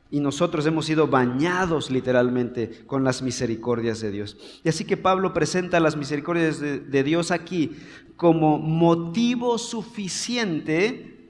Y 0.10 0.20
nosotros 0.20 0.66
hemos 0.66 0.88
sido 0.88 1.08
bañados 1.08 1.92
literalmente 1.92 2.84
con 2.88 3.04
las 3.04 3.22
misericordias 3.22 4.02
de 4.02 4.10
Dios. 4.10 4.36
Y 4.64 4.70
así 4.70 4.84
que 4.84 4.98
Pablo 4.98 5.32
presenta 5.32 5.80
las 5.80 5.96
misericordias 5.96 6.60
de, 6.60 6.80
de 6.80 7.04
Dios 7.04 7.30
aquí 7.30 7.78
como 8.18 8.58
motivo 8.58 9.60
suficiente 9.60 11.30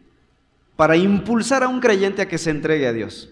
para 0.78 0.96
impulsar 0.96 1.64
a 1.64 1.68
un 1.68 1.82
creyente 1.82 2.22
a 2.22 2.30
que 2.30 2.38
se 2.38 2.52
entregue 2.52 2.88
a 2.88 2.94
Dios. 2.94 3.30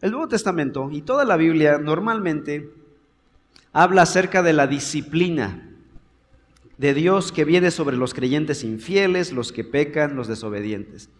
El 0.00 0.12
Nuevo 0.12 0.28
Testamento 0.28 0.90
y 0.92 1.02
toda 1.02 1.24
la 1.24 1.36
Biblia 1.36 1.78
normalmente 1.78 2.72
habla 3.72 4.02
acerca 4.02 4.42
de 4.42 4.52
la 4.52 4.66
disciplina 4.66 5.68
de 6.76 6.94
Dios 6.94 7.32
que 7.32 7.44
viene 7.44 7.72
sobre 7.72 7.96
los 7.96 8.14
creyentes 8.14 8.62
infieles, 8.62 9.32
los 9.32 9.52
que 9.52 9.64
pecan, 9.64 10.14
los 10.14 10.28
desobedientes. 10.28 11.10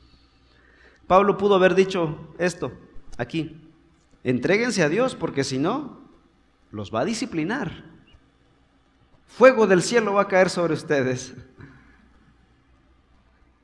Pablo 1.09 1.37
pudo 1.37 1.57
haber 1.57 1.75
dicho 1.75 2.33
esto 2.39 2.73
aquí, 3.17 3.61
entréguense 4.23 4.85
a 4.85 4.89
Dios 4.89 5.17
porque 5.17 5.43
si 5.43 5.59
no, 5.59 5.99
los 6.71 6.95
va 6.95 7.01
a 7.01 7.05
disciplinar. 7.05 7.85
Fuego 9.27 9.67
del 9.67 9.83
cielo 9.83 10.15
va 10.15 10.23
a 10.23 10.29
caer 10.29 10.51
sobre 10.51 10.75
ustedes. 10.75 11.35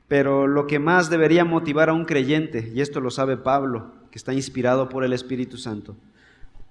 Pero 0.07 0.45
lo 0.45 0.67
que 0.67 0.77
más 0.77 1.09
debería 1.09 1.45
motivar 1.45 1.89
a 1.89 1.93
un 1.93 2.05
creyente, 2.05 2.71
y 2.73 2.81
esto 2.81 2.99
lo 2.99 3.09
sabe 3.09 3.37
Pablo, 3.37 3.91
que 4.15 4.19
está 4.19 4.33
inspirado 4.33 4.87
por 4.87 5.03
el 5.03 5.11
Espíritu 5.11 5.57
Santo, 5.57 5.93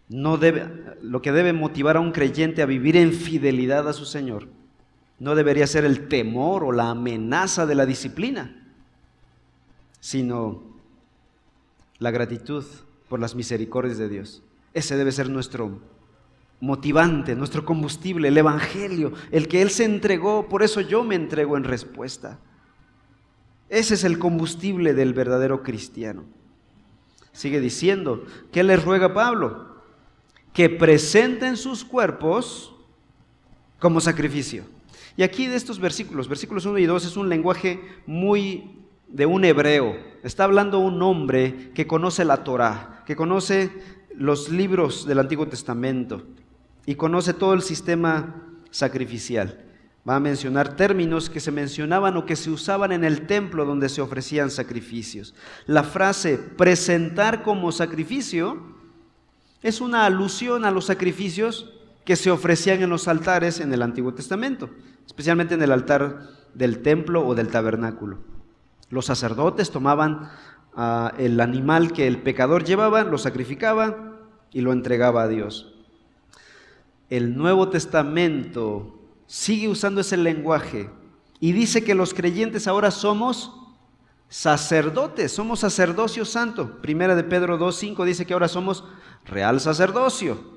no 0.09 0.39
debe, 0.39 0.67
lo 1.03 1.21
que 1.21 1.31
debe 1.31 1.53
motivar 1.53 1.99
a 1.99 2.01
un 2.01 2.11
creyente 2.11 2.63
a 2.63 2.67
vivir 2.67 2.97
en 2.97 3.13
fidelidad 3.13 3.87
a 3.87 3.93
su 3.93 4.07
Señor, 4.07 4.49
no 5.19 5.35
debería 5.35 5.67
ser 5.67 5.85
el 5.85 6.09
temor 6.09 6.65
o 6.65 6.73
la 6.73 6.89
amenaza 6.89 7.67
de 7.67 7.75
la 7.75 7.85
disciplina, 7.85 8.67
sino 10.01 10.63
la 11.99 12.11
gratitud 12.11 12.65
por 13.11 13.21
las 13.21 13.35
misericordias 13.35 13.99
de 13.99 14.09
Dios. 14.09 14.43
Ese 14.73 14.97
debe 14.97 15.13
ser 15.13 15.29
nuestro 15.29 15.83
motivante, 16.61 17.37
nuestro 17.37 17.67
combustible, 17.67 18.29
el 18.29 18.39
Evangelio, 18.39 19.13
el 19.31 19.49
que 19.49 19.61
Él 19.61 19.69
se 19.69 19.85
entregó, 19.85 20.49
por 20.49 20.63
eso 20.63 20.81
yo 20.81 21.05
me 21.05 21.15
entrego 21.15 21.59
en 21.59 21.65
respuesta. 21.65 22.39
Ese 23.69 23.93
es 23.93 24.05
el 24.05 24.19
combustible 24.19 24.95
del 24.95 25.13
verdadero 25.13 25.63
cristiano. 25.63 26.25
Sigue 27.35 27.61
diciendo, 27.61 28.25
¿qué 28.53 28.63
les 28.63 28.83
ruega 28.83 29.13
Pablo? 29.13 29.83
Que 30.53 30.71
presenten 30.71 31.57
sus 31.57 31.85
cuerpos 31.85 32.73
como 33.81 34.01
sacrificio. 34.01 34.65
Y 35.17 35.25
aquí 35.25 35.49
de 35.49 35.57
estos 35.57 35.81
versículos, 35.81 36.29
versículos 36.29 36.65
1 36.65 36.79
y 36.79 36.87
2, 36.87 37.05
es 37.05 37.17
un 37.17 37.29
lenguaje 37.29 37.81
muy 38.07 38.87
de 39.09 39.27
un 39.27 39.45
hebreo. 39.45 39.97
Está 40.23 40.45
hablando 40.45 40.79
un 40.79 41.03
hombre 41.03 41.73
que 41.75 41.87
conoce 41.87 42.25
la 42.25 42.45
Torah, 42.45 43.03
que 43.05 43.17
conoce 43.17 43.71
los 44.17 44.49
libros 44.49 45.05
del 45.07 45.19
Antiguo 45.19 45.49
Testamento 45.49 46.23
y 46.87 46.95
conoce 46.95 47.35
todo 47.35 47.53
el 47.53 47.63
sistema 47.63 48.43
sacrificial 48.71 49.74
va 50.09 50.17
a 50.17 50.21
mencionar 50.21 50.77
términos 50.77 51.31
que 51.31 51.41
se 51.41 51.51
mencionaban 51.51 52.17
o 52.17 52.27
que 52.27 52.37
se 52.37 52.51
usaban 52.51 52.93
en 52.93 53.05
el 53.05 53.27
templo 53.27 53.65
donde 53.65 53.89
se 53.89 54.03
ofrecían 54.03 54.51
sacrificios. 54.51 55.35
La 55.67 55.83
frase 55.83 56.37
presentar 56.37 57.43
como 57.43 57.73
sacrificio 57.73 58.61
es 59.63 59.81
una 59.81 60.05
alusión 60.05 60.67
a 60.67 60.71
los 60.71 60.85
sacrificios 60.85 61.73
que 62.05 62.17
se 62.17 62.31
ofrecían 62.31 62.83
en 62.83 62.91
los 62.91 63.09
altares 63.09 63.61
en 63.61 63.73
el 63.73 63.81
Antiguo 63.81 64.13
Testamento, 64.13 64.69
especialmente 65.07 65.55
en 65.55 65.63
el 65.63 65.73
altar 65.73 66.29
del 66.53 66.83
templo 66.83 67.27
o 67.27 67.35
del 67.35 67.49
tabernáculo. 67.49 68.19
Los 68.91 69.07
sacerdotes 69.07 69.71
tomaban 69.71 70.31
ah, 70.77 71.15
el 71.17 71.41
animal 71.41 71.93
que 71.93 72.07
el 72.07 72.21
pecador 72.21 72.65
llevaba, 72.65 73.05
lo 73.05 73.17
sacrificaba 73.17 74.19
y 74.53 74.61
lo 74.61 74.73
entregaba 74.75 75.23
a 75.23 75.29
Dios. 75.29 75.75
El 77.09 77.37
Nuevo 77.37 77.71
Testamento 77.71 79.04
sigue 79.27 79.69
usando 79.69 80.01
ese 80.01 80.17
lenguaje 80.17 80.91
y 81.41 81.53
dice 81.53 81.85
que 81.85 81.95
los 81.95 82.15
creyentes 82.15 82.67
ahora 82.67 82.91
somos 82.91 83.53
sacerdotes, 84.29 85.33
somos 85.33 85.61
sacerdocio 85.61 86.25
santo. 86.25 86.81
Primera 86.81 87.15
de 87.15 87.25
Pedro 87.25 87.59
2.5 87.59 88.05
dice 88.05 88.27
que 88.27 88.33
ahora 88.33 88.49
somos 88.49 88.85
real 89.25 89.61
sacerdocio. 89.61 90.55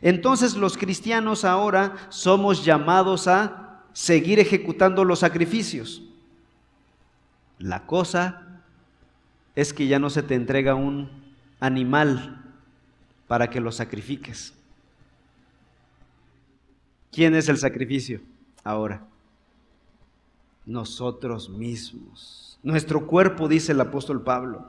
Entonces 0.00 0.56
los 0.56 0.76
cristianos 0.76 1.44
ahora 1.44 1.96
somos 2.08 2.64
llamados 2.64 3.28
a 3.28 3.82
seguir 3.92 4.38
ejecutando 4.38 5.04
los 5.04 5.20
sacrificios. 5.20 6.02
La 7.58 7.86
cosa 7.86 8.62
es 9.54 9.72
que 9.72 9.86
ya 9.86 9.98
no 9.98 10.10
se 10.10 10.22
te 10.22 10.34
entrega 10.34 10.74
un 10.74 11.10
animal 11.60 12.44
para 13.26 13.48
que 13.48 13.60
lo 13.60 13.72
sacrifiques. 13.72 14.55
¿Quién 17.16 17.34
es 17.34 17.48
el 17.48 17.56
sacrificio 17.56 18.20
ahora? 18.62 19.02
Nosotros 20.66 21.48
mismos. 21.48 22.58
Nuestro 22.62 23.06
cuerpo, 23.06 23.48
dice 23.48 23.72
el 23.72 23.80
apóstol 23.80 24.22
Pablo. 24.22 24.68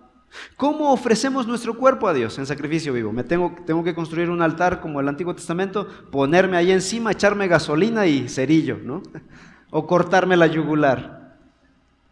¿Cómo 0.55 0.93
ofrecemos 0.93 1.45
nuestro 1.45 1.77
cuerpo 1.77 2.07
a 2.07 2.13
Dios 2.13 2.37
en 2.39 2.45
sacrificio 2.45 2.93
vivo? 2.93 3.11
¿Me 3.11 3.25
tengo, 3.25 3.53
tengo 3.65 3.83
que 3.83 3.93
construir 3.93 4.29
un 4.29 4.41
altar 4.41 4.79
como 4.79 5.01
el 5.01 5.09
Antiguo 5.09 5.35
Testamento, 5.35 5.89
ponerme 6.09 6.55
ahí 6.55 6.71
encima, 6.71 7.11
echarme 7.11 7.49
gasolina 7.49 8.07
y 8.07 8.29
cerillo, 8.29 8.77
¿no? 8.81 9.03
O 9.69 9.85
cortarme 9.85 10.37
la 10.37 10.47
yugular. 10.47 11.35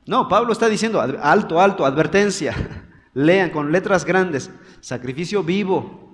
No, 0.06 0.28
Pablo 0.28 0.52
está 0.52 0.68
diciendo, 0.68 1.00
alto, 1.00 1.62
alto, 1.62 1.86
advertencia. 1.86 2.54
Lean 3.14 3.52
con 3.52 3.72
letras 3.72 4.04
grandes, 4.04 4.52
sacrificio 4.82 5.44
vivo. 5.44 6.05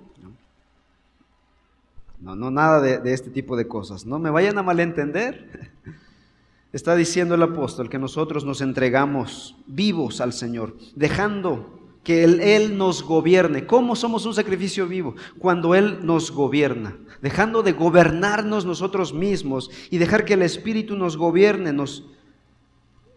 No, 2.22 2.36
no, 2.36 2.52
nada 2.52 2.80
de, 2.80 3.12
este 3.12 3.30
tipo 3.30 3.56
de 3.56 3.66
cosas. 3.66 4.06
No 4.06 4.20
me 4.20 4.30
vayan 4.30 4.56
a 4.56 4.62
malentender. 4.62 5.72
Está 6.72 6.94
diciendo 6.94 7.34
el 7.34 7.42
apóstol 7.42 7.90
que 7.90 7.98
nosotros 7.98 8.44
nos 8.44 8.60
entregamos 8.60 9.56
vivos 9.66 10.20
al 10.20 10.32
Señor, 10.32 10.76
dejando 10.94 11.80
que 12.04 12.22
él, 12.24 12.78
nos 12.78 13.02
gobierne. 13.02 13.66
¿Cómo 13.66 13.96
somos 13.96 14.24
un 14.24 14.34
sacrificio 14.34 14.86
vivo? 14.86 15.14
Cuando 15.38 15.74
Él 15.74 15.98
nos 16.02 16.30
gobierna, 16.30 16.96
dejando 17.20 17.62
de 17.62 17.72
gobernarnos 17.72 18.64
nosotros 18.64 19.12
mismos 19.12 19.70
y 19.90 19.98
dejar 19.98 20.24
que 20.24 20.34
el 20.34 20.42
Espíritu 20.42 20.96
nos 20.96 21.16
gobierne, 21.16 21.72
nos 21.72 22.06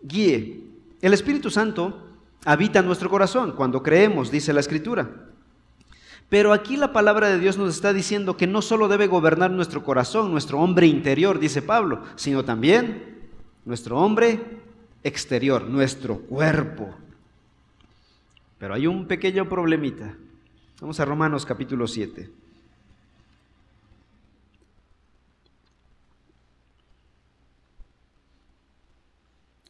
guíe. 0.03 0.63
El 1.01 1.13
Espíritu 1.13 1.49
Santo 1.49 2.07
habita 2.43 2.79
en 2.79 2.87
nuestro 2.87 3.09
corazón 3.09 3.53
cuando 3.53 3.81
creemos, 3.81 4.31
dice 4.31 4.51
la 4.51 4.59
Escritura. 4.59 5.34
Pero 6.29 6.53
aquí 6.53 6.75
la 6.75 6.91
palabra 6.91 7.29
de 7.29 7.39
Dios 7.39 7.57
nos 7.57 7.75
está 7.75 7.93
diciendo 7.93 8.35
que 8.35 8.47
no 8.47 8.61
solo 8.61 8.87
debe 8.87 9.07
gobernar 9.07 9.51
nuestro 9.51 9.83
corazón, 9.83 10.31
nuestro 10.31 10.59
hombre 10.59 10.87
interior, 10.87 11.39
dice 11.39 11.61
Pablo, 11.61 12.01
sino 12.15 12.43
también 12.43 13.29
nuestro 13.63 13.99
hombre 13.99 14.39
exterior, 15.03 15.63
nuestro 15.63 16.19
cuerpo. 16.19 16.95
Pero 18.57 18.73
hay 18.73 18.87
un 18.87 19.05
pequeño 19.05 19.47
problemita. 19.47 20.15
Vamos 20.81 20.99
a 20.99 21.05
Romanos 21.05 21.45
capítulo 21.45 21.87
7. 21.87 22.29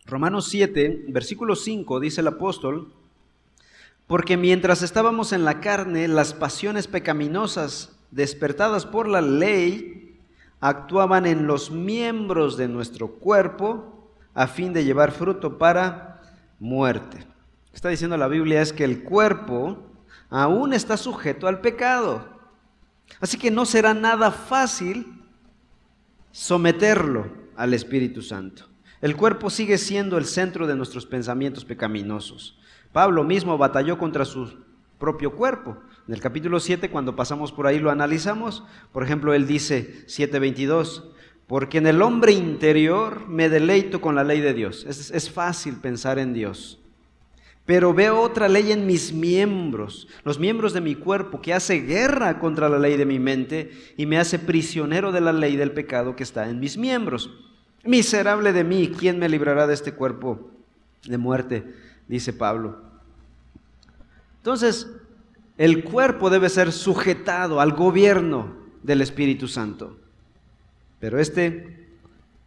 Romanos 0.05 0.47
7, 0.49 1.05
versículo 1.09 1.55
5, 1.55 1.99
dice 1.99 2.21
el 2.21 2.27
apóstol, 2.27 2.93
porque 4.07 4.37
mientras 4.37 4.81
estábamos 4.81 5.33
en 5.33 5.45
la 5.45 5.61
carne, 5.61 6.07
las 6.07 6.33
pasiones 6.33 6.87
pecaminosas 6.87 7.97
despertadas 8.11 8.85
por 8.85 9.07
la 9.07 9.21
ley 9.21 10.19
actuaban 10.59 11.25
en 11.25 11.47
los 11.47 11.71
miembros 11.71 12.57
de 12.57 12.67
nuestro 12.67 13.15
cuerpo 13.15 14.11
a 14.33 14.47
fin 14.47 14.73
de 14.73 14.83
llevar 14.83 15.11
fruto 15.11 15.57
para 15.57 16.21
muerte 16.59 17.25
está 17.75 17.89
diciendo 17.89 18.15
la 18.17 18.29
Biblia 18.29 18.61
es 18.61 18.71
que 18.71 18.85
el 18.85 19.03
cuerpo 19.03 19.77
aún 20.29 20.73
está 20.73 20.95
sujeto 20.97 21.47
al 21.47 21.59
pecado. 21.59 22.25
Así 23.19 23.37
que 23.37 23.51
no 23.51 23.65
será 23.65 23.93
nada 23.93 24.31
fácil 24.31 25.21
someterlo 26.31 27.29
al 27.55 27.73
Espíritu 27.73 28.21
Santo. 28.21 28.67
El 29.01 29.15
cuerpo 29.15 29.49
sigue 29.49 29.77
siendo 29.77 30.17
el 30.17 30.25
centro 30.25 30.67
de 30.67 30.75
nuestros 30.75 31.05
pensamientos 31.05 31.65
pecaminosos. 31.65 32.57
Pablo 32.95 33.25
mismo 33.25 33.57
batalló 33.57 33.97
contra 33.97 34.23
su 34.23 34.53
propio 34.97 35.35
cuerpo. 35.35 35.75
En 36.07 36.13
el 36.13 36.21
capítulo 36.21 36.61
7, 36.61 36.89
cuando 36.89 37.13
pasamos 37.13 37.51
por 37.51 37.67
ahí, 37.67 37.77
lo 37.77 37.91
analizamos. 37.91 38.63
Por 38.93 39.03
ejemplo, 39.03 39.33
él 39.33 39.45
dice 39.45 40.05
7.22, 40.07 41.03
porque 41.45 41.79
en 41.79 41.87
el 41.87 42.01
hombre 42.01 42.31
interior 42.31 43.27
me 43.27 43.49
deleito 43.49 43.99
con 43.99 44.15
la 44.15 44.23
ley 44.23 44.39
de 44.39 44.53
Dios. 44.53 44.85
Es, 44.87 45.11
es 45.11 45.29
fácil 45.29 45.75
pensar 45.75 46.19
en 46.19 46.33
Dios. 46.33 46.79
Pero 47.65 47.93
veo 47.93 48.21
otra 48.21 48.47
ley 48.47 48.71
en 48.71 48.87
mis 48.87 49.11
miembros, 49.11 50.07
los 50.23 50.39
miembros 50.39 50.71
de 50.71 50.79
mi 50.79 50.95
cuerpo, 50.95 51.41
que 51.41 51.53
hace 51.53 51.81
guerra 51.81 52.39
contra 52.39 52.69
la 52.69 52.79
ley 52.79 52.95
de 52.95 53.05
mi 53.05 53.19
mente 53.19 53.71
y 53.97 54.05
me 54.05 54.19
hace 54.19 54.39
prisionero 54.39 55.11
de 55.11 55.19
la 55.19 55.33
ley 55.33 55.57
del 55.57 55.73
pecado 55.73 56.15
que 56.15 56.23
está 56.23 56.49
en 56.49 56.61
mis 56.61 56.77
miembros. 56.77 57.29
Miserable 57.83 58.53
de 58.53 58.63
mí, 58.63 58.89
¿quién 58.97 59.19
me 59.19 59.27
librará 59.27 59.67
de 59.67 59.73
este 59.73 59.91
cuerpo 59.91 60.49
de 61.03 61.17
muerte? 61.17 61.65
Dice 62.07 62.33
Pablo. 62.33 62.81
Entonces, 64.37 64.87
el 65.57 65.83
cuerpo 65.83 66.29
debe 66.29 66.49
ser 66.49 66.71
sujetado 66.71 67.59
al 67.59 67.73
gobierno 67.73 68.55
del 68.83 69.01
Espíritu 69.01 69.47
Santo. 69.47 69.97
Pero 70.99 71.19
este 71.19 71.87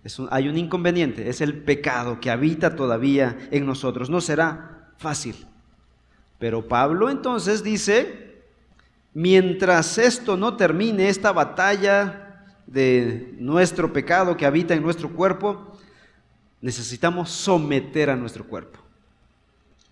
es 0.05 0.21
hay 0.31 0.49
un 0.49 0.57
inconveniente, 0.57 1.29
es 1.29 1.40
el 1.40 1.62
pecado 1.62 2.21
que 2.21 2.31
habita 2.31 2.77
todavía 2.77 3.37
en 3.51 3.66
nosotros. 3.66 4.11
No 4.11 4.21
será 4.21 4.92
fácil. 4.97 5.35
Pero 6.38 6.68
Pablo 6.68 7.11
entonces 7.11 7.62
dice, 7.62 8.42
mientras 9.12 9.99
esto 9.99 10.37
no 10.37 10.57
termine, 10.57 11.09
esta 11.09 11.33
batalla 11.33 12.55
de 12.66 13.35
nuestro 13.38 13.92
pecado 13.92 14.37
que 14.37 14.47
habita 14.47 14.75
en 14.75 14.83
nuestro 14.83 15.11
cuerpo, 15.11 15.77
necesitamos 16.61 17.31
someter 17.31 18.11
a 18.11 18.16
nuestro 18.16 18.44
cuerpo. 18.44 18.79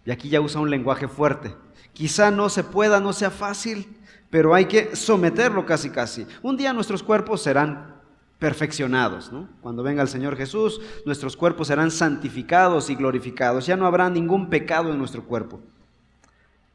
Y 0.07 0.11
aquí 0.13 0.29
ya 0.31 0.41
usa 0.41 0.61
un 0.61 0.71
lenguaje 0.71 1.09
fuerte. 1.09 1.55
Quizá 1.93 2.31
no 2.31 2.49
se 2.49 2.65
pueda, 2.65 3.01
no 3.01 3.13
sea 3.13 3.31
fácil, 3.31 3.97
pero 4.31 4.55
hay 4.55 4.67
que 4.67 4.97
someterlo 4.97 5.67
casi 5.67 5.91
casi. 5.91 6.27
Un 6.43 6.57
día 6.57 6.73
nuestros 6.73 7.03
cuerpos 7.03 7.43
serán 7.43 7.97
perfeccionados. 8.39 9.31
Cuando 9.61 9.83
venga 9.83 10.03
el 10.03 10.09
Señor 10.09 10.37
Jesús, 10.37 10.81
nuestros 11.05 11.37
cuerpos 11.37 11.67
serán 11.69 11.91
santificados 11.91 12.89
y 12.89 12.95
glorificados. 12.95 13.67
Ya 13.67 13.77
no 13.77 13.87
habrá 13.87 14.09
ningún 14.09 14.49
pecado 14.49 14.93
en 14.93 14.99
nuestro 14.99 15.25
cuerpo. 15.25 15.61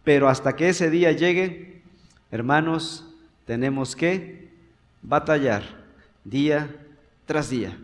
Pero 0.03 0.27
hasta 0.27 0.55
que 0.55 0.69
ese 0.69 0.89
día 0.89 1.11
llegue, 1.11 1.83
hermanos, 2.31 3.07
tenemos 3.45 3.95
que 3.95 4.51
batallar 5.01 5.63
día 6.23 6.75
tras 7.25 7.49
día, 7.49 7.77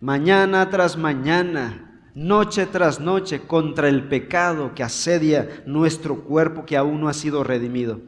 mañana 0.00 0.68
tras 0.70 0.96
mañana, 0.96 1.93
noche 2.14 2.66
tras 2.66 3.00
noche 3.00 3.40
contra 3.40 3.88
el 3.88 4.08
pecado 4.08 4.74
que 4.74 4.82
asedia 4.82 5.62
nuestro 5.66 6.22
cuerpo 6.24 6.64
que 6.64 6.76
aún 6.76 7.00
no 7.00 7.08
ha 7.08 7.14
sido 7.14 7.44
redimido. 7.44 8.00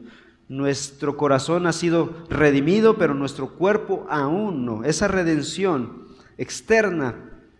Nuestro 0.49 1.17
corazón 1.17 1.67
ha 1.67 1.73
sido 1.73 2.25
redimido, 2.29 2.97
pero 2.97 3.13
nuestro 3.13 3.55
cuerpo 3.55 4.07
aún 4.09 4.65
no. 4.65 4.85
Esa 4.85 5.09
redención 5.09 6.07
externa 6.37 7.15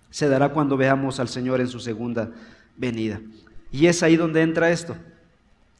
se 0.10 0.30
dará 0.30 0.50
cuando 0.50 0.78
veamos 0.78 1.20
al 1.20 1.28
Señor 1.28 1.60
en 1.60 1.68
su 1.68 1.82
segunda 1.82 2.32
venida. 2.78 3.22
Y 3.72 3.88
es 3.88 4.04
ahí 4.04 4.16
donde 4.16 4.42
entra 4.42 4.72
esto, 4.72 4.96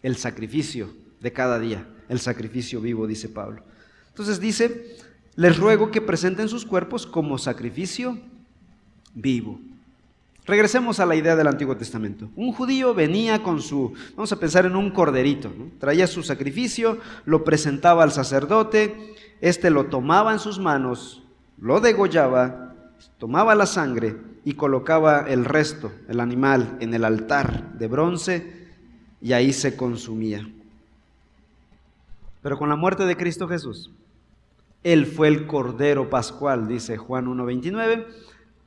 el 0.04 0.18
sacrificio 0.18 0.90
de 1.22 1.32
cada 1.32 1.60
día, 1.60 1.88
el 2.10 2.20
sacrificio 2.20 2.82
vivo, 2.82 3.08
dice 3.08 3.30
Pablo. 3.30 3.64
Entonces 4.10 4.42
dice, 4.42 4.98
les 5.36 5.58
ruego 5.58 5.92
que 5.92 6.02
presenten 6.02 6.50
sus 6.50 6.66
cuerpos 6.66 7.08
como 7.08 7.38
sacrificio 7.38 8.20
vivo. 9.14 9.62
Regresemos 10.48 11.02
a 11.02 11.06
la 11.06 11.18
idea 11.18 11.36
del 11.36 11.48
Antiguo 11.48 11.76
Testamento. 11.76 12.30
Un 12.38 12.54
judío 12.54 12.94
venía 12.94 13.44
con 13.44 13.62
su, 13.62 13.94
vamos 14.16 14.32
a 14.32 14.40
pensar 14.40 14.66
en 14.66 14.78
un 14.78 14.92
corderito, 14.92 15.52
traía 15.78 16.08
su 16.08 16.24
sacrificio, 16.24 17.00
lo 17.26 17.44
presentaba 17.44 18.04
al 18.04 18.14
sacerdote, 18.14 19.14
éste 19.42 19.70
lo 19.70 19.88
tomaba 19.88 20.32
en 20.32 20.40
sus 20.40 20.58
manos, 20.58 21.22
lo 21.60 21.82
degollaba, 21.82 22.74
tomaba 23.18 23.56
la 23.56 23.66
sangre 23.66 24.16
y 24.46 24.54
colocaba 24.54 25.26
el 25.28 25.44
resto, 25.44 25.92
el 26.08 26.22
animal, 26.22 26.78
en 26.80 26.94
el 26.94 27.04
altar 27.04 27.74
de 27.74 27.88
bronce 27.88 28.70
y 29.22 29.34
ahí 29.34 29.52
se 29.52 29.76
consumía. 29.76 30.50
Pero 32.42 32.58
con 32.58 32.70
la 32.70 32.78
muerte 32.78 33.06
de 33.06 33.18
Cristo 33.18 33.50
Jesús, 33.50 33.92
Él 34.86 35.08
fue 35.08 35.28
el 35.28 35.46
Cordero 35.46 36.10
Pascual, 36.10 36.70
dice 36.70 36.96
Juan 36.96 37.26
1.29 37.26 38.06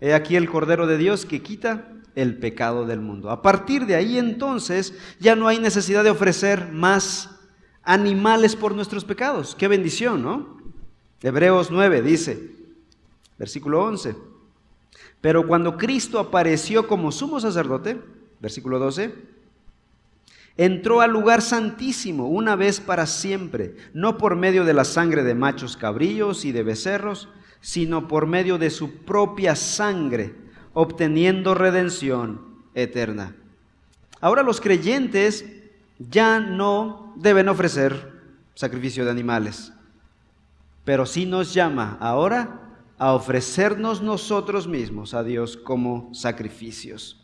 He 0.00 0.14
aquí 0.14 0.36
el 0.36 0.48
Cordero 0.48 0.86
de 0.86 0.96
Dios 0.96 1.26
que 1.26 1.42
quita 1.42 1.88
el 2.14 2.38
pecado 2.38 2.86
del 2.86 3.00
mundo. 3.00 3.30
A 3.30 3.42
partir 3.42 3.86
de 3.86 3.94
ahí 3.94 4.18
entonces 4.18 4.94
ya 5.18 5.36
no 5.36 5.48
hay 5.48 5.58
necesidad 5.58 6.04
de 6.04 6.10
ofrecer 6.10 6.72
más 6.72 7.30
animales 7.82 8.56
por 8.56 8.74
nuestros 8.74 9.04
pecados. 9.04 9.54
Qué 9.54 9.68
bendición, 9.68 10.22
¿no? 10.22 10.58
Hebreos 11.22 11.70
9 11.70 12.02
dice, 12.02 12.50
versículo 13.38 13.84
11, 13.84 14.16
pero 15.20 15.46
cuando 15.46 15.76
Cristo 15.76 16.18
apareció 16.18 16.88
como 16.88 17.12
sumo 17.12 17.40
sacerdote, 17.40 18.00
versículo 18.40 18.78
12, 18.78 19.14
entró 20.56 21.02
al 21.02 21.10
lugar 21.10 21.42
santísimo 21.42 22.26
una 22.28 22.56
vez 22.56 22.80
para 22.80 23.06
siempre, 23.06 23.76
no 23.92 24.16
por 24.16 24.34
medio 24.36 24.64
de 24.64 24.72
la 24.72 24.84
sangre 24.84 25.22
de 25.22 25.34
machos 25.34 25.76
cabrillos 25.76 26.44
y 26.46 26.52
de 26.52 26.62
becerros, 26.62 27.28
sino 27.60 28.08
por 28.08 28.26
medio 28.26 28.58
de 28.58 28.70
su 28.70 29.04
propia 29.04 29.54
sangre, 29.56 30.34
obteniendo 30.72 31.54
redención 31.54 32.62
eterna. 32.74 33.36
Ahora 34.20 34.42
los 34.42 34.60
creyentes 34.60 35.44
ya 35.98 36.40
no 36.40 37.14
deben 37.16 37.48
ofrecer 37.48 38.12
sacrificio 38.54 39.04
de 39.04 39.10
animales, 39.10 39.72
pero 40.84 41.06
sí 41.06 41.26
nos 41.26 41.54
llama 41.54 41.96
ahora 42.00 42.60
a 42.98 43.12
ofrecernos 43.14 44.02
nosotros 44.02 44.68
mismos 44.68 45.14
a 45.14 45.24
Dios 45.24 45.56
como 45.56 46.14
sacrificios. 46.14 47.16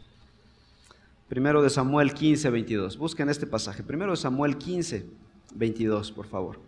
Primero 1.28 1.60
de 1.60 1.70
Samuel 1.70 2.14
15, 2.14 2.50
22. 2.50 2.96
Busquen 2.96 3.28
este 3.28 3.46
pasaje. 3.46 3.82
Primero 3.82 4.12
de 4.12 4.16
Samuel 4.16 4.56
15, 4.56 5.06
22, 5.54 6.12
por 6.12 6.26
favor. 6.26 6.65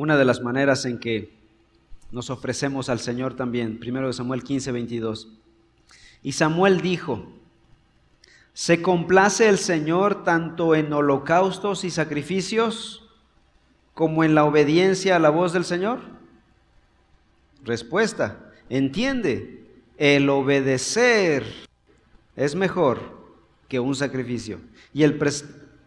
Una 0.00 0.16
de 0.16 0.24
las 0.24 0.40
maneras 0.40 0.86
en 0.86 0.98
que 0.98 1.30
nos 2.10 2.30
ofrecemos 2.30 2.88
al 2.88 3.00
Señor 3.00 3.34
también, 3.34 3.78
primero 3.78 4.06
de 4.06 4.14
Samuel 4.14 4.42
15, 4.42 4.72
22. 4.72 5.28
Y 6.22 6.32
Samuel 6.32 6.80
dijo, 6.80 7.30
¿se 8.54 8.80
complace 8.80 9.46
el 9.46 9.58
Señor 9.58 10.24
tanto 10.24 10.74
en 10.74 10.90
holocaustos 10.90 11.84
y 11.84 11.90
sacrificios 11.90 13.10
como 13.92 14.24
en 14.24 14.34
la 14.34 14.44
obediencia 14.44 15.16
a 15.16 15.18
la 15.18 15.28
voz 15.28 15.52
del 15.52 15.66
Señor? 15.66 16.00
Respuesta, 17.62 18.54
entiende, 18.70 19.66
el 19.98 20.30
obedecer 20.30 21.44
es 22.36 22.54
mejor 22.54 23.20
que 23.68 23.80
un 23.80 23.94
sacrificio 23.94 24.62
y 24.94 25.02
el 25.02 25.18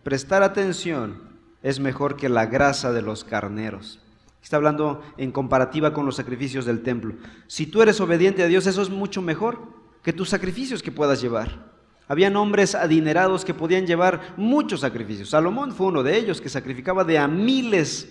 prestar 0.03 0.43
atención 0.43 1.33
es 1.63 1.79
mejor 1.79 2.15
que 2.15 2.29
la 2.29 2.45
grasa 2.45 2.91
de 2.91 3.01
los 3.01 3.23
carneros. 3.23 4.01
Está 4.43 4.57
hablando 4.57 5.01
en 5.17 5.31
comparativa 5.31 5.93
con 5.93 6.05
los 6.05 6.17
sacrificios 6.17 6.65
del 6.65 6.83
templo. 6.83 7.15
Si 7.47 7.65
tú 7.65 7.81
eres 7.81 8.01
obediente 8.01 8.43
a 8.43 8.47
Dios, 8.47 8.67
eso 8.67 8.81
es 8.81 8.89
mucho 8.89 9.21
mejor 9.21 9.57
que 10.03 10.11
tus 10.11 10.29
sacrificios 10.29 10.83
que 10.83 10.91
puedas 10.91 11.21
llevar. 11.21 11.71
Habían 12.09 12.35
hombres 12.35 12.75
adinerados 12.75 13.45
que 13.45 13.53
podían 13.53 13.87
llevar 13.87 14.33
muchos 14.35 14.81
sacrificios. 14.81 15.29
Salomón 15.29 15.71
fue 15.71 15.87
uno 15.87 16.03
de 16.03 16.17
ellos 16.17 16.41
que 16.41 16.49
sacrificaba 16.49 17.05
de 17.05 17.17
a 17.17 17.27
miles 17.29 18.09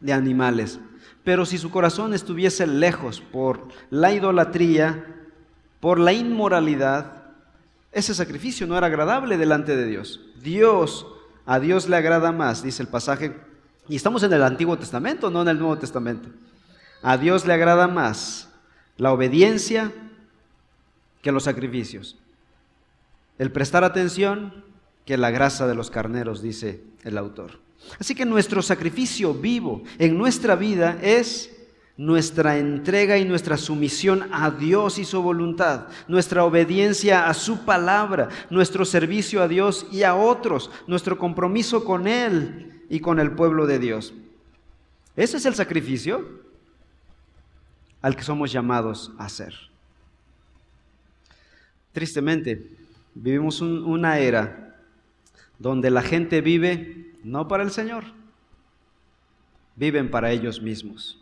de 0.00 0.12
animales. 0.12 0.80
Pero 1.22 1.46
si 1.46 1.56
su 1.56 1.70
corazón 1.70 2.14
estuviese 2.14 2.66
lejos 2.66 3.20
por 3.20 3.68
la 3.90 4.12
idolatría, 4.12 5.28
por 5.78 6.00
la 6.00 6.12
inmoralidad, 6.12 7.22
ese 7.92 8.12
sacrificio 8.12 8.66
no 8.66 8.76
era 8.76 8.88
agradable 8.88 9.36
delante 9.36 9.76
de 9.76 9.86
Dios. 9.86 10.20
Dios, 10.42 11.06
a 11.46 11.60
Dios 11.60 11.88
le 11.88 11.96
agrada 11.96 12.32
más, 12.32 12.64
dice 12.64 12.82
el 12.82 12.88
pasaje 12.88 13.49
y 13.90 13.96
estamos 13.96 14.22
en 14.22 14.32
el 14.32 14.44
Antiguo 14.44 14.78
Testamento, 14.78 15.30
no 15.30 15.42
en 15.42 15.48
el 15.48 15.58
Nuevo 15.58 15.76
Testamento. 15.76 16.28
A 17.02 17.18
Dios 17.18 17.44
le 17.44 17.54
agrada 17.54 17.88
más 17.88 18.48
la 18.96 19.12
obediencia 19.12 19.92
que 21.22 21.32
los 21.32 21.42
sacrificios. 21.42 22.16
El 23.36 23.50
prestar 23.50 23.82
atención 23.82 24.64
que 25.04 25.18
la 25.18 25.32
grasa 25.32 25.66
de 25.66 25.74
los 25.74 25.90
carneros, 25.90 26.40
dice 26.40 26.84
el 27.02 27.18
autor. 27.18 27.58
Así 27.98 28.14
que 28.14 28.24
nuestro 28.24 28.62
sacrificio 28.62 29.34
vivo 29.34 29.82
en 29.98 30.16
nuestra 30.16 30.54
vida 30.54 30.96
es 31.02 31.50
nuestra 31.96 32.58
entrega 32.58 33.18
y 33.18 33.24
nuestra 33.24 33.56
sumisión 33.56 34.28
a 34.32 34.52
Dios 34.52 34.98
y 35.00 35.04
su 35.04 35.20
voluntad, 35.20 35.88
nuestra 36.06 36.44
obediencia 36.44 37.28
a 37.28 37.34
su 37.34 37.64
palabra, 37.64 38.28
nuestro 38.50 38.84
servicio 38.84 39.42
a 39.42 39.48
Dios 39.48 39.88
y 39.90 40.04
a 40.04 40.14
otros, 40.14 40.70
nuestro 40.86 41.18
compromiso 41.18 41.84
con 41.84 42.06
Él 42.06 42.70
y 42.90 43.00
con 43.00 43.20
el 43.20 43.32
pueblo 43.32 43.66
de 43.66 43.78
Dios. 43.78 44.12
Ese 45.16 45.38
es 45.38 45.46
el 45.46 45.54
sacrificio 45.54 46.28
al 48.02 48.16
que 48.16 48.24
somos 48.24 48.52
llamados 48.52 49.12
a 49.16 49.24
hacer. 49.26 49.54
Tristemente, 51.92 52.76
vivimos 53.14 53.60
una 53.60 54.18
era 54.18 54.76
donde 55.58 55.90
la 55.90 56.02
gente 56.02 56.40
vive 56.40 57.14
no 57.22 57.46
para 57.48 57.62
el 57.62 57.70
Señor, 57.70 58.04
viven 59.76 60.10
para 60.10 60.32
ellos 60.32 60.60
mismos. 60.60 61.18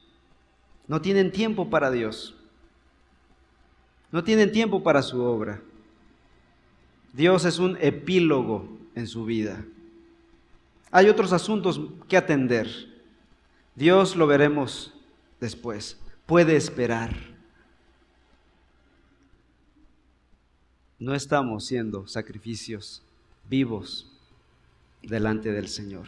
No 0.87 1.03
tienen 1.03 1.31
tiempo 1.31 1.69
para 1.69 1.91
Dios. 1.91 2.35
No 4.11 4.25
tienen 4.25 4.53
tiempo 4.53 4.83
para 4.83 5.03
su 5.03 5.23
obra. 5.23 5.61
Dios 7.13 7.45
es 7.45 7.59
un 7.59 7.77
epílogo 7.81 8.79
en 8.95 9.07
su 9.07 9.27
vida. 9.27 9.65
Hay 10.91 11.09
otros 11.09 11.33
asuntos 11.33 11.81
que 12.09 12.17
atender. 12.17 12.69
Dios 13.75 14.17
lo 14.17 14.27
veremos 14.27 14.95
después. 15.41 15.99
Puede 16.27 16.57
esperar. 16.57 17.15
No 20.99 21.15
estamos 21.15 21.67
siendo 21.67 22.07
sacrificios 22.09 23.03
vivos 23.49 24.11
delante 25.03 25.53
del 25.53 25.69
Señor. 25.69 26.07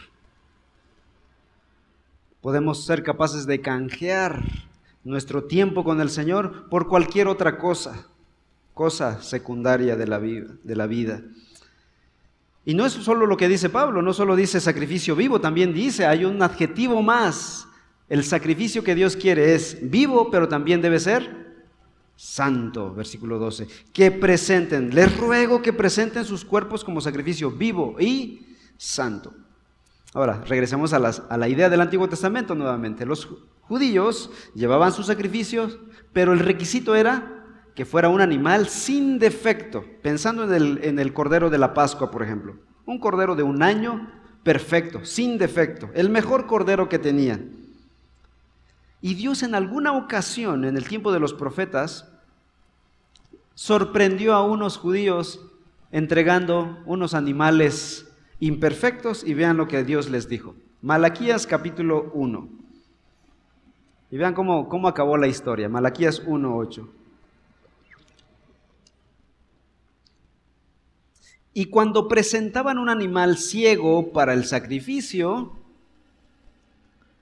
Podemos 2.41 2.87
ser 2.87 3.03
capaces 3.03 3.47
de 3.47 3.61
canjear 3.61 4.43
nuestro 5.05 5.45
tiempo 5.45 5.85
con 5.85 6.01
el 6.01 6.11
Señor 6.11 6.69
por 6.69 6.89
cualquier 6.89 7.29
otra 7.29 7.59
cosa, 7.59 8.07
cosa 8.75 9.23
secundaria 9.23 9.95
de 9.97 10.07
la 10.07 10.19
vida. 10.19 10.55
De 10.65 10.75
la 10.75 10.87
vida. 10.87 11.23
Y 12.65 12.75
no 12.75 12.85
es 12.85 12.93
solo 12.93 13.27
lo 13.27 13.37
que 13.37 13.49
dice 13.49 13.71
Pablo, 13.71 14.03
no 14.03 14.13
solo 14.13 14.37
dice 14.37 14.61
sacrificio 14.61 15.17
vivo, 15.17 15.41
también 15.41 15.73
dice, 15.73 16.07
hay 16.07 16.25
un 16.25 16.43
adjetivo 16.43 17.03
más. 17.03 17.67
El 18.09 18.25
sacrificio 18.25 18.85
que 18.85 18.95
Dios 18.95 19.17
quiere 19.17 19.55
es 19.55 19.79
vivo, 19.83 20.31
pero 20.31 20.49
también 20.49 20.83
debe 20.83 21.01
ser 21.01 21.41
santo, 22.17 22.93
versículo 22.93 23.39
12. 23.39 23.67
Que 23.93 24.11
presenten, 24.11 24.95
les 24.95 25.17
ruego 25.17 25.63
que 25.63 25.73
presenten 25.73 26.25
sus 26.25 26.45
cuerpos 26.45 26.85
como 26.85 27.01
sacrificio 27.01 27.51
vivo 27.51 27.97
y 27.99 28.47
santo. 28.77 29.33
Ahora, 30.13 30.43
regresemos 30.47 30.93
a, 30.93 30.97
a 30.97 31.37
la 31.39 31.49
idea 31.49 31.71
del 31.71 31.81
Antiguo 31.81 32.09
Testamento 32.09 32.55
nuevamente. 32.55 33.07
Los 33.07 33.27
judíos 33.63 34.31
llevaban 34.55 34.93
sus 34.93 35.07
sacrificios, 35.07 35.79
pero 36.13 36.33
el 36.33 36.41
requisito 36.41 36.95
era 36.95 37.40
que 37.81 37.87
fuera 37.87 38.11
un 38.11 38.21
animal 38.21 38.69
sin 38.69 39.19
defecto, 39.19 39.83
pensando 40.03 40.45
en 40.45 40.53
el, 40.53 40.85
en 40.85 40.99
el 40.99 41.15
cordero 41.15 41.49
de 41.49 41.57
la 41.57 41.73
Pascua, 41.73 42.11
por 42.11 42.23
ejemplo. 42.23 42.57
Un 42.85 42.99
cordero 42.99 43.35
de 43.37 43.43
un 43.43 43.63
año 43.63 44.07
perfecto, 44.43 45.07
sin 45.07 45.39
defecto, 45.39 45.89
el 45.95 46.11
mejor 46.11 46.47
cordero 46.47 46.91
que 46.91 46.99
tenían. 46.99 47.53
Y 49.01 49.15
Dios 49.15 49.43
en 49.43 49.55
alguna 49.55 49.95
ocasión, 49.95 50.67
en 50.67 50.77
el 50.77 50.87
tiempo 50.87 51.11
de 51.11 51.21
los 51.21 51.33
profetas, 51.33 52.07
sorprendió 53.55 54.35
a 54.35 54.45
unos 54.45 54.77
judíos 54.77 55.41
entregando 55.91 56.83
unos 56.85 57.15
animales 57.15 58.13
imperfectos 58.41 59.25
y 59.25 59.33
vean 59.33 59.57
lo 59.57 59.69
que 59.69 59.85
Dios 59.85 60.11
les 60.11 60.29
dijo. 60.29 60.55
Malaquías 60.83 61.47
capítulo 61.47 62.11
1. 62.13 62.47
Y 64.11 64.19
vean 64.19 64.35
cómo, 64.35 64.69
cómo 64.69 64.87
acabó 64.87 65.17
la 65.17 65.29
historia. 65.29 65.71
Malaquías 65.71 66.23
1.8. 66.27 67.00
Y 71.53 71.67
cuando 71.67 72.09
presentaban 72.09 72.79
un 72.79 72.89
animal 72.89 73.37
ciego 73.37 74.13
para 74.13 74.35
el 74.35 74.45
sacrificio, 74.45 75.53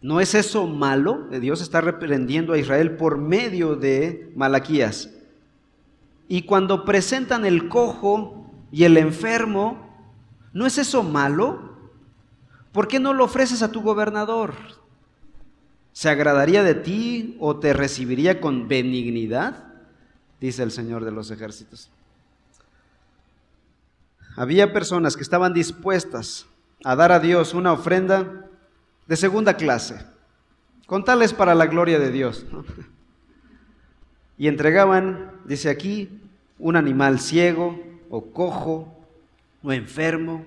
¿no 0.02 0.20
es 0.20 0.34
eso 0.34 0.66
malo? 0.66 1.28
Dios 1.40 1.62
está 1.62 1.80
reprendiendo 1.80 2.52
a 2.52 2.58
Israel 2.58 2.96
por 2.96 3.16
medio 3.18 3.74
de 3.76 4.30
Malaquías. 4.36 5.10
Y 6.28 6.42
cuando 6.42 6.84
presentan 6.84 7.46
el 7.46 7.68
cojo 7.68 8.46
y 8.70 8.84
el 8.84 8.98
enfermo, 8.98 9.88
¿no 10.52 10.66
es 10.66 10.76
eso 10.76 11.02
malo? 11.02 11.72
¿Por 12.72 12.86
qué 12.86 13.00
no 13.00 13.14
lo 13.14 13.24
ofreces 13.24 13.62
a 13.62 13.72
tu 13.72 13.80
gobernador? 13.80 14.54
¿Se 15.92 16.10
agradaría 16.10 16.62
de 16.62 16.74
ti 16.74 17.36
o 17.40 17.56
te 17.56 17.72
recibiría 17.72 18.42
con 18.42 18.68
benignidad? 18.68 19.64
Dice 20.38 20.62
el 20.62 20.70
Señor 20.70 21.04
de 21.04 21.12
los 21.12 21.30
ejércitos. 21.30 21.90
Había 24.38 24.72
personas 24.72 25.16
que 25.16 25.24
estaban 25.24 25.52
dispuestas 25.52 26.46
a 26.84 26.94
dar 26.94 27.10
a 27.10 27.18
Dios 27.18 27.54
una 27.54 27.72
ofrenda 27.72 28.46
de 29.08 29.16
segunda 29.16 29.54
clase, 29.54 30.06
con 30.86 31.04
tales 31.04 31.32
para 31.32 31.56
la 31.56 31.66
gloria 31.66 31.98
de 31.98 32.12
Dios. 32.12 32.46
Y 34.36 34.46
entregaban, 34.46 35.32
dice 35.44 35.70
aquí, 35.70 36.20
un 36.60 36.76
animal 36.76 37.18
ciego 37.18 37.80
o 38.10 38.30
cojo 38.30 38.96
o 39.64 39.72
enfermo, 39.72 40.44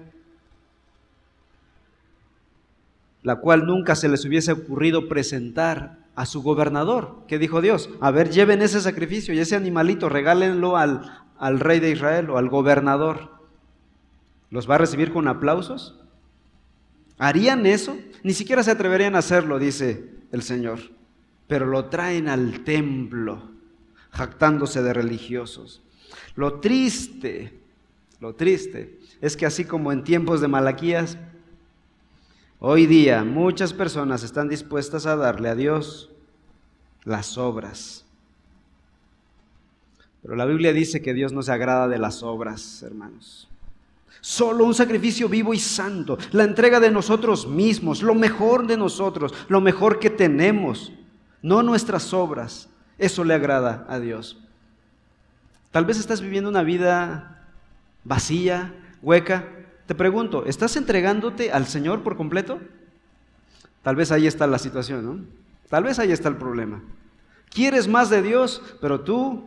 la 3.23 3.41
cual 3.41 3.65
nunca 3.65 3.95
se 3.95 4.07
les 4.07 4.23
hubiese 4.23 4.53
ocurrido 4.53 5.09
presentar 5.09 5.97
a 6.15 6.25
su 6.25 6.41
gobernador. 6.41 7.25
¿Qué 7.27 7.37
dijo 7.37 7.59
Dios? 7.59 7.89
A 7.99 8.09
ver, 8.11 8.29
lleven 8.29 8.61
ese 8.61 8.79
sacrificio 8.79 9.33
y 9.33 9.39
ese 9.39 9.57
animalito, 9.57 10.07
regálenlo 10.07 10.77
al, 10.77 11.25
al 11.37 11.59
rey 11.59 11.81
de 11.81 11.91
Israel 11.91 12.29
o 12.29 12.37
al 12.37 12.47
gobernador. 12.47 13.40
¿Los 14.51 14.69
va 14.69 14.75
a 14.75 14.79
recibir 14.79 15.11
con 15.11 15.27
aplausos? 15.27 15.97
¿Harían 17.17 17.65
eso? 17.65 17.97
Ni 18.21 18.33
siquiera 18.33 18.63
se 18.63 18.71
atreverían 18.71 19.15
a 19.15 19.19
hacerlo, 19.19 19.57
dice 19.57 20.09
el 20.31 20.43
Señor. 20.43 20.79
Pero 21.47 21.65
lo 21.65 21.85
traen 21.85 22.27
al 22.27 22.63
templo, 22.63 23.49
jactándose 24.11 24.83
de 24.83 24.93
religiosos. 24.93 25.81
Lo 26.35 26.59
triste, 26.59 27.59
lo 28.19 28.35
triste, 28.35 28.99
es 29.21 29.37
que 29.37 29.45
así 29.45 29.65
como 29.65 29.91
en 29.91 30.03
tiempos 30.03 30.41
de 30.41 30.47
Malaquías, 30.47 31.17
hoy 32.59 32.87
día 32.87 33.23
muchas 33.23 33.73
personas 33.73 34.23
están 34.23 34.49
dispuestas 34.49 35.05
a 35.05 35.15
darle 35.15 35.49
a 35.49 35.55
Dios 35.55 36.09
las 37.03 37.37
obras. 37.37 38.05
Pero 40.21 40.35
la 40.35 40.45
Biblia 40.45 40.73
dice 40.73 41.01
que 41.01 41.13
Dios 41.13 41.31
no 41.31 41.41
se 41.41 41.51
agrada 41.51 41.87
de 41.87 41.97
las 41.97 42.21
obras, 42.21 42.83
hermanos. 42.83 43.50
Solo 44.19 44.65
un 44.65 44.73
sacrificio 44.73 45.29
vivo 45.29 45.53
y 45.53 45.59
santo, 45.59 46.17
la 46.31 46.43
entrega 46.43 46.79
de 46.79 46.91
nosotros 46.91 47.47
mismos, 47.47 48.03
lo 48.03 48.13
mejor 48.13 48.67
de 48.67 48.77
nosotros, 48.77 49.33
lo 49.47 49.61
mejor 49.61 49.99
que 49.99 50.09
tenemos, 50.09 50.91
no 51.41 51.63
nuestras 51.63 52.13
obras. 52.13 52.69
Eso 52.97 53.23
le 53.23 53.33
agrada 53.33 53.85
a 53.89 53.99
Dios. 53.99 54.37
Tal 55.71 55.85
vez 55.85 55.97
estás 55.97 56.21
viviendo 56.21 56.49
una 56.49 56.63
vida 56.63 57.47
vacía, 58.03 58.75
hueca. 59.01 59.47
Te 59.87 59.95
pregunto, 59.95 60.45
¿estás 60.45 60.75
entregándote 60.75 61.51
al 61.51 61.65
Señor 61.65 62.03
por 62.03 62.17
completo? 62.17 62.59
Tal 63.81 63.95
vez 63.95 64.11
ahí 64.11 64.27
está 64.27 64.45
la 64.45 64.59
situación, 64.59 65.05
¿no? 65.05 65.25
Tal 65.69 65.83
vez 65.83 65.97
ahí 65.97 66.11
está 66.11 66.29
el 66.29 66.35
problema. 66.35 66.83
Quieres 67.49 67.87
más 67.87 68.09
de 68.09 68.21
Dios, 68.21 68.61
pero 68.81 69.01
tú 69.01 69.43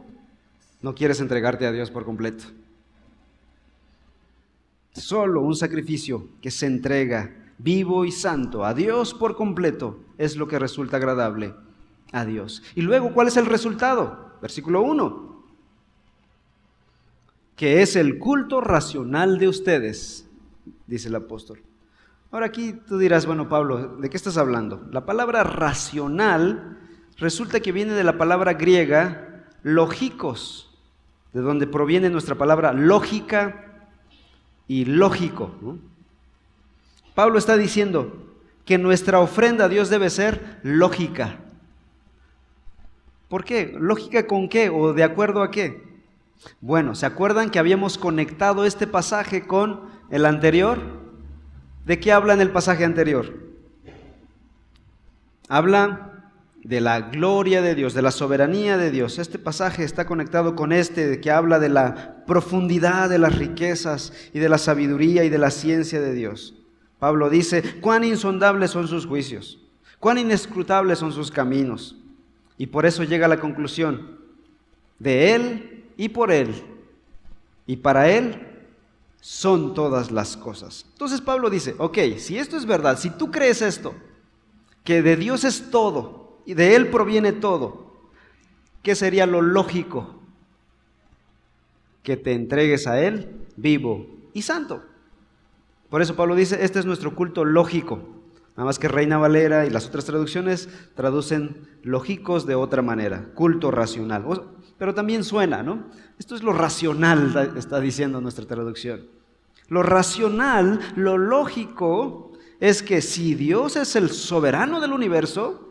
no 0.82 0.94
quieres 0.94 1.20
entregarte 1.20 1.66
a 1.66 1.72
Dios 1.72 1.90
por 1.90 2.04
completo. 2.04 2.44
Solo 4.94 5.40
un 5.40 5.56
sacrificio 5.56 6.28
que 6.40 6.52
se 6.52 6.66
entrega 6.66 7.34
vivo 7.58 8.04
y 8.04 8.12
santo 8.12 8.64
a 8.64 8.74
Dios 8.74 9.12
por 9.12 9.36
completo 9.36 9.98
es 10.18 10.36
lo 10.36 10.46
que 10.46 10.58
resulta 10.58 10.98
agradable 10.98 11.54
a 12.12 12.24
Dios. 12.24 12.62
Y 12.76 12.82
luego, 12.82 13.12
¿cuál 13.12 13.26
es 13.26 13.36
el 13.36 13.46
resultado? 13.46 14.36
Versículo 14.40 14.82
1. 14.82 15.34
Que 17.56 17.82
es 17.82 17.96
el 17.96 18.18
culto 18.18 18.60
racional 18.60 19.38
de 19.38 19.48
ustedes, 19.48 20.28
dice 20.86 21.08
el 21.08 21.16
apóstol. 21.16 21.60
Ahora 22.30 22.46
aquí 22.46 22.72
tú 22.72 22.96
dirás, 22.98 23.26
bueno 23.26 23.48
Pablo, 23.48 23.96
¿de 23.96 24.10
qué 24.10 24.16
estás 24.16 24.36
hablando? 24.36 24.86
La 24.92 25.04
palabra 25.04 25.42
racional 25.42 26.78
resulta 27.18 27.60
que 27.60 27.72
viene 27.72 27.94
de 27.94 28.04
la 28.04 28.16
palabra 28.16 28.54
griega 28.54 29.44
lógicos, 29.62 30.78
de 31.32 31.40
donde 31.40 31.66
proviene 31.66 32.10
nuestra 32.10 32.36
palabra 32.36 32.72
lógica 32.72 33.73
y 34.68 34.84
lógico. 34.84 35.50
Pablo 37.14 37.38
está 37.38 37.56
diciendo 37.56 38.24
que 38.64 38.78
nuestra 38.78 39.20
ofrenda 39.20 39.66
a 39.66 39.68
Dios 39.68 39.90
debe 39.90 40.10
ser 40.10 40.58
lógica. 40.62 41.38
¿Por 43.28 43.44
qué? 43.44 43.74
¿Lógica 43.78 44.26
con 44.26 44.48
qué? 44.48 44.70
¿O 44.70 44.92
de 44.92 45.04
acuerdo 45.04 45.42
a 45.42 45.50
qué? 45.50 45.82
Bueno, 46.60 46.94
¿se 46.94 47.06
acuerdan 47.06 47.50
que 47.50 47.58
habíamos 47.58 47.98
conectado 47.98 48.64
este 48.64 48.86
pasaje 48.86 49.46
con 49.46 49.88
el 50.10 50.26
anterior? 50.26 50.78
¿De 51.84 52.00
qué 52.00 52.12
habla 52.12 52.34
en 52.34 52.40
el 52.40 52.50
pasaje 52.50 52.84
anterior? 52.84 53.34
Habla 55.48 56.13
de 56.64 56.80
la 56.80 57.00
gloria 57.02 57.62
de 57.62 57.74
Dios, 57.74 57.94
de 57.94 58.02
la 58.02 58.10
soberanía 58.10 58.76
de 58.76 58.90
Dios. 58.90 59.18
Este 59.18 59.38
pasaje 59.38 59.84
está 59.84 60.06
conectado 60.06 60.56
con 60.56 60.72
este 60.72 61.20
que 61.20 61.30
habla 61.30 61.58
de 61.58 61.68
la 61.68 62.24
profundidad 62.26 63.10
de 63.10 63.18
las 63.18 63.36
riquezas 63.36 64.12
y 64.32 64.38
de 64.38 64.48
la 64.48 64.58
sabiduría 64.58 65.24
y 65.24 65.28
de 65.28 65.38
la 65.38 65.50
ciencia 65.50 66.00
de 66.00 66.14
Dios. 66.14 66.54
Pablo 66.98 67.28
dice, 67.28 67.62
cuán 67.80 68.02
insondables 68.02 68.70
son 68.70 68.88
sus 68.88 69.06
juicios, 69.06 69.60
cuán 70.00 70.18
inescrutables 70.18 70.98
son 70.98 71.12
sus 71.12 71.30
caminos. 71.30 71.96
Y 72.56 72.66
por 72.66 72.86
eso 72.86 73.04
llega 73.04 73.26
a 73.26 73.28
la 73.28 73.40
conclusión, 73.40 74.18
de 74.98 75.34
Él 75.34 75.84
y 75.96 76.08
por 76.08 76.32
Él 76.32 76.54
y 77.66 77.76
para 77.76 78.08
Él 78.08 78.46
son 79.20 79.74
todas 79.74 80.10
las 80.10 80.36
cosas. 80.36 80.86
Entonces 80.92 81.20
Pablo 81.20 81.50
dice, 81.50 81.74
ok, 81.78 81.98
si 82.18 82.38
esto 82.38 82.56
es 82.56 82.66
verdad, 82.66 82.98
si 82.98 83.10
tú 83.10 83.30
crees 83.30 83.62
esto, 83.62 83.94
que 84.82 85.02
de 85.02 85.16
Dios 85.16 85.44
es 85.44 85.70
todo, 85.70 86.23
y 86.44 86.54
de 86.54 86.76
Él 86.76 86.88
proviene 86.88 87.32
todo. 87.32 87.92
¿Qué 88.82 88.94
sería 88.94 89.26
lo 89.26 89.40
lógico? 89.40 90.20
Que 92.02 92.16
te 92.16 92.32
entregues 92.32 92.86
a 92.86 93.00
Él 93.00 93.46
vivo 93.56 94.06
y 94.32 94.42
santo. 94.42 94.82
Por 95.88 96.02
eso 96.02 96.16
Pablo 96.16 96.34
dice, 96.34 96.62
este 96.64 96.80
es 96.80 96.86
nuestro 96.86 97.14
culto 97.14 97.44
lógico. 97.44 98.00
Nada 98.56 98.66
más 98.66 98.78
que 98.78 98.88
Reina 98.88 99.18
Valera 99.18 99.66
y 99.66 99.70
las 99.70 99.86
otras 99.86 100.04
traducciones 100.04 100.68
traducen 100.94 101.68
lógicos 101.82 102.46
de 102.46 102.54
otra 102.54 102.82
manera, 102.82 103.30
culto 103.34 103.70
racional. 103.70 104.24
Pero 104.78 104.94
también 104.94 105.24
suena, 105.24 105.62
¿no? 105.62 105.84
Esto 106.18 106.36
es 106.36 106.42
lo 106.42 106.52
racional, 106.52 107.54
está 107.56 107.80
diciendo 107.80 108.20
nuestra 108.20 108.46
traducción. 108.46 109.06
Lo 109.68 109.82
racional, 109.82 110.80
lo 110.94 111.18
lógico, 111.18 112.32
es 112.60 112.82
que 112.82 113.00
si 113.00 113.34
Dios 113.34 113.76
es 113.76 113.96
el 113.96 114.10
soberano 114.10 114.80
del 114.80 114.92
universo, 114.92 115.63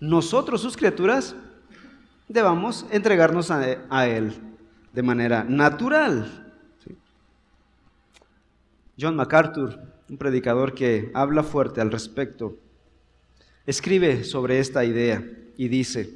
nosotros, 0.00 0.60
sus 0.60 0.76
criaturas, 0.76 1.34
debamos 2.28 2.86
entregarnos 2.90 3.50
a, 3.50 4.06
Él 4.06 4.32
de 4.92 5.02
manera 5.02 5.44
natural. 5.44 6.44
John 9.00 9.16
MacArthur, 9.16 9.78
un 10.08 10.18
predicador 10.18 10.74
que 10.74 11.10
habla 11.14 11.42
fuerte 11.42 11.80
al 11.80 11.90
respecto, 11.90 12.56
escribe 13.66 14.24
sobre 14.24 14.58
esta 14.58 14.84
idea 14.84 15.24
y 15.56 15.68
dice, 15.68 16.12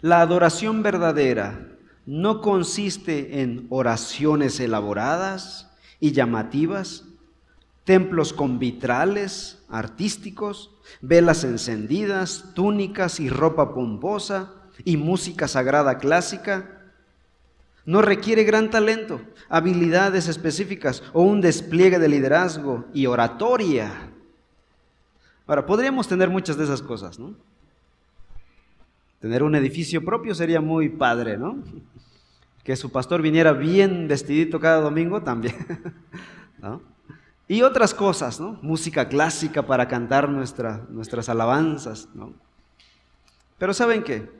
la 0.00 0.20
adoración 0.20 0.82
verdadera 0.82 1.68
no 2.06 2.40
consiste 2.40 3.42
en 3.42 3.66
oraciones 3.68 4.58
elaboradas 4.58 5.70
y 6.00 6.12
llamativas, 6.12 7.04
templos 7.84 8.32
con 8.32 8.58
vitrales 8.58 9.62
artísticos, 9.68 10.70
velas 11.00 11.44
encendidas, 11.44 12.52
túnicas 12.54 13.20
y 13.20 13.28
ropa 13.28 13.74
pomposa 13.74 14.54
y 14.84 14.96
música 14.96 15.48
sagrada 15.48 15.98
clásica. 15.98 16.80
No 17.84 18.02
requiere 18.02 18.44
gran 18.44 18.70
talento, 18.70 19.20
habilidades 19.48 20.28
específicas 20.28 21.02
o 21.12 21.22
un 21.22 21.40
despliegue 21.40 21.98
de 21.98 22.08
liderazgo 22.08 22.84
y 22.92 23.06
oratoria. 23.06 24.10
Ahora, 25.46 25.66
podríamos 25.66 26.06
tener 26.06 26.30
muchas 26.30 26.56
de 26.56 26.64
esas 26.64 26.82
cosas, 26.82 27.18
¿no? 27.18 27.34
Tener 29.20 29.42
un 29.42 29.54
edificio 29.54 30.04
propio 30.04 30.34
sería 30.34 30.60
muy 30.60 30.88
padre, 30.88 31.36
¿no? 31.36 31.58
Que 32.62 32.76
su 32.76 32.90
pastor 32.90 33.20
viniera 33.20 33.52
bien 33.52 34.08
vestidito 34.08 34.60
cada 34.60 34.80
domingo 34.80 35.22
también, 35.22 35.56
¿no? 36.58 36.80
Y 37.50 37.62
otras 37.62 37.94
cosas, 37.94 38.38
¿no? 38.38 38.60
Música 38.62 39.08
clásica 39.08 39.66
para 39.66 39.88
cantar 39.88 40.28
nuestras 40.28 41.28
alabanzas, 41.28 42.08
¿no? 42.14 42.32
Pero 43.58 43.74
¿saben 43.74 44.04
qué? 44.04 44.30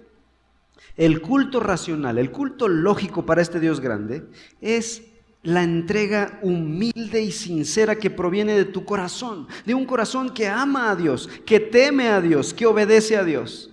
El 0.96 1.20
culto 1.20 1.58
racional, 1.58 2.18
el 2.18 2.30
culto 2.30 2.68
lógico 2.68 3.26
para 3.26 3.42
este 3.42 3.58
Dios 3.58 3.80
grande 3.80 4.28
es 4.60 5.02
la 5.42 5.64
entrega 5.64 6.38
humilde 6.42 7.20
y 7.20 7.32
sincera 7.32 7.96
que 7.96 8.10
proviene 8.10 8.52
de 8.52 8.66
tu 8.66 8.84
corazón, 8.84 9.48
de 9.66 9.74
un 9.74 9.86
corazón 9.86 10.30
que 10.30 10.46
ama 10.46 10.92
a 10.92 10.94
Dios, 10.94 11.28
que 11.44 11.58
teme 11.58 12.10
a 12.10 12.20
Dios, 12.20 12.54
que 12.54 12.66
obedece 12.66 13.16
a 13.16 13.24
Dios. 13.24 13.72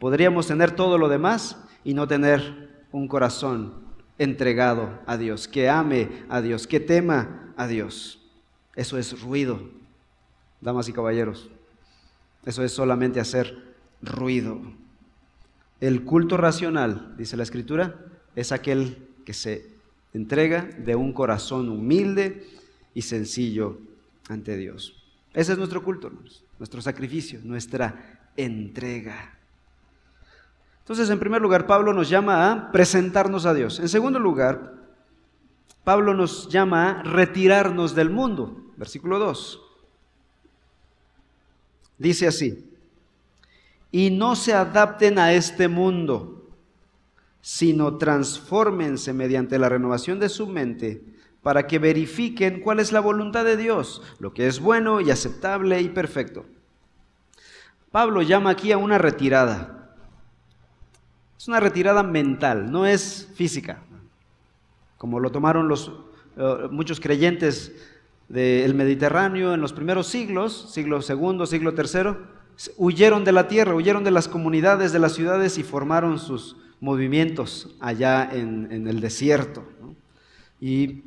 Podríamos 0.00 0.48
tener 0.48 0.72
todo 0.72 0.98
lo 0.98 1.08
demás 1.08 1.56
y 1.84 1.94
no 1.94 2.08
tener 2.08 2.86
un 2.90 3.06
corazón 3.06 3.84
entregado 4.18 4.98
a 5.06 5.16
Dios, 5.16 5.46
que 5.46 5.68
ame 5.68 6.24
a 6.28 6.40
Dios, 6.40 6.66
que 6.66 6.80
tema 6.80 7.52
a 7.56 7.68
Dios. 7.68 8.20
Eso 8.76 8.98
es 8.98 9.20
ruido, 9.20 9.60
damas 10.60 10.88
y 10.88 10.92
caballeros. 10.92 11.48
Eso 12.44 12.62
es 12.64 12.72
solamente 12.72 13.20
hacer 13.20 13.74
ruido. 14.02 14.60
El 15.80 16.04
culto 16.04 16.36
racional, 16.36 17.14
dice 17.16 17.36
la 17.36 17.42
escritura, 17.42 17.94
es 18.34 18.52
aquel 18.52 19.08
que 19.24 19.32
se 19.34 19.70
entrega 20.12 20.62
de 20.78 20.94
un 20.94 21.12
corazón 21.12 21.68
humilde 21.68 22.46
y 22.94 23.02
sencillo 23.02 23.78
ante 24.28 24.56
Dios. 24.56 25.02
Ese 25.32 25.52
es 25.52 25.58
nuestro 25.58 25.82
culto, 25.82 26.12
nuestro 26.58 26.80
sacrificio, 26.80 27.40
nuestra 27.42 28.30
entrega. 28.36 29.38
Entonces, 30.80 31.08
en 31.10 31.18
primer 31.18 31.40
lugar, 31.40 31.66
Pablo 31.66 31.92
nos 31.92 32.08
llama 32.08 32.50
a 32.50 32.70
presentarnos 32.70 33.46
a 33.46 33.54
Dios. 33.54 33.80
En 33.80 33.88
segundo 33.88 34.18
lugar, 34.18 34.83
Pablo 35.84 36.14
nos 36.14 36.48
llama 36.48 36.90
a 36.90 37.02
retirarnos 37.02 37.94
del 37.94 38.10
mundo 38.10 38.64
versículo 38.76 39.18
2. 39.18 39.60
Dice 41.98 42.26
así, 42.26 42.70
y 43.92 44.10
no 44.10 44.34
se 44.34 44.52
adapten 44.52 45.18
a 45.18 45.32
este 45.32 45.68
mundo, 45.68 46.50
sino 47.40 47.98
transfórmense 47.98 49.12
mediante 49.12 49.58
la 49.58 49.68
renovación 49.68 50.18
de 50.18 50.28
su 50.28 50.46
mente 50.46 51.02
para 51.42 51.66
que 51.66 51.78
verifiquen 51.78 52.60
cuál 52.60 52.80
es 52.80 52.90
la 52.90 53.00
voluntad 53.00 53.44
de 53.44 53.56
Dios, 53.56 54.02
lo 54.18 54.32
que 54.32 54.46
es 54.46 54.60
bueno 54.60 55.00
y 55.00 55.10
aceptable 55.10 55.80
y 55.80 55.90
perfecto. 55.90 56.46
Pablo 57.92 58.22
llama 58.22 58.50
aquí 58.50 58.72
a 58.72 58.78
una 58.78 58.98
retirada. 58.98 59.94
Es 61.38 61.46
una 61.46 61.60
retirada 61.60 62.02
mental, 62.02 62.72
no 62.72 62.86
es 62.86 63.28
física, 63.34 63.82
como 64.98 65.20
lo 65.20 65.30
tomaron 65.30 65.68
los, 65.68 65.92
eh, 66.36 66.68
muchos 66.70 67.00
creyentes 67.00 67.74
del 68.28 68.74
Mediterráneo 68.74 69.54
en 69.54 69.60
los 69.60 69.72
primeros 69.72 70.06
siglos, 70.06 70.70
siglo 70.72 71.02
segundo, 71.02 71.46
siglo 71.46 71.74
tercero, 71.74 72.18
huyeron 72.76 73.24
de 73.24 73.32
la 73.32 73.48
tierra, 73.48 73.74
huyeron 73.74 74.04
de 74.04 74.10
las 74.10 74.28
comunidades, 74.28 74.92
de 74.92 74.98
las 74.98 75.12
ciudades 75.12 75.58
y 75.58 75.62
formaron 75.62 76.18
sus 76.18 76.56
movimientos 76.80 77.76
allá 77.80 78.28
en, 78.32 78.86
el 78.86 79.00
desierto. 79.00 79.64
Y 80.60 81.02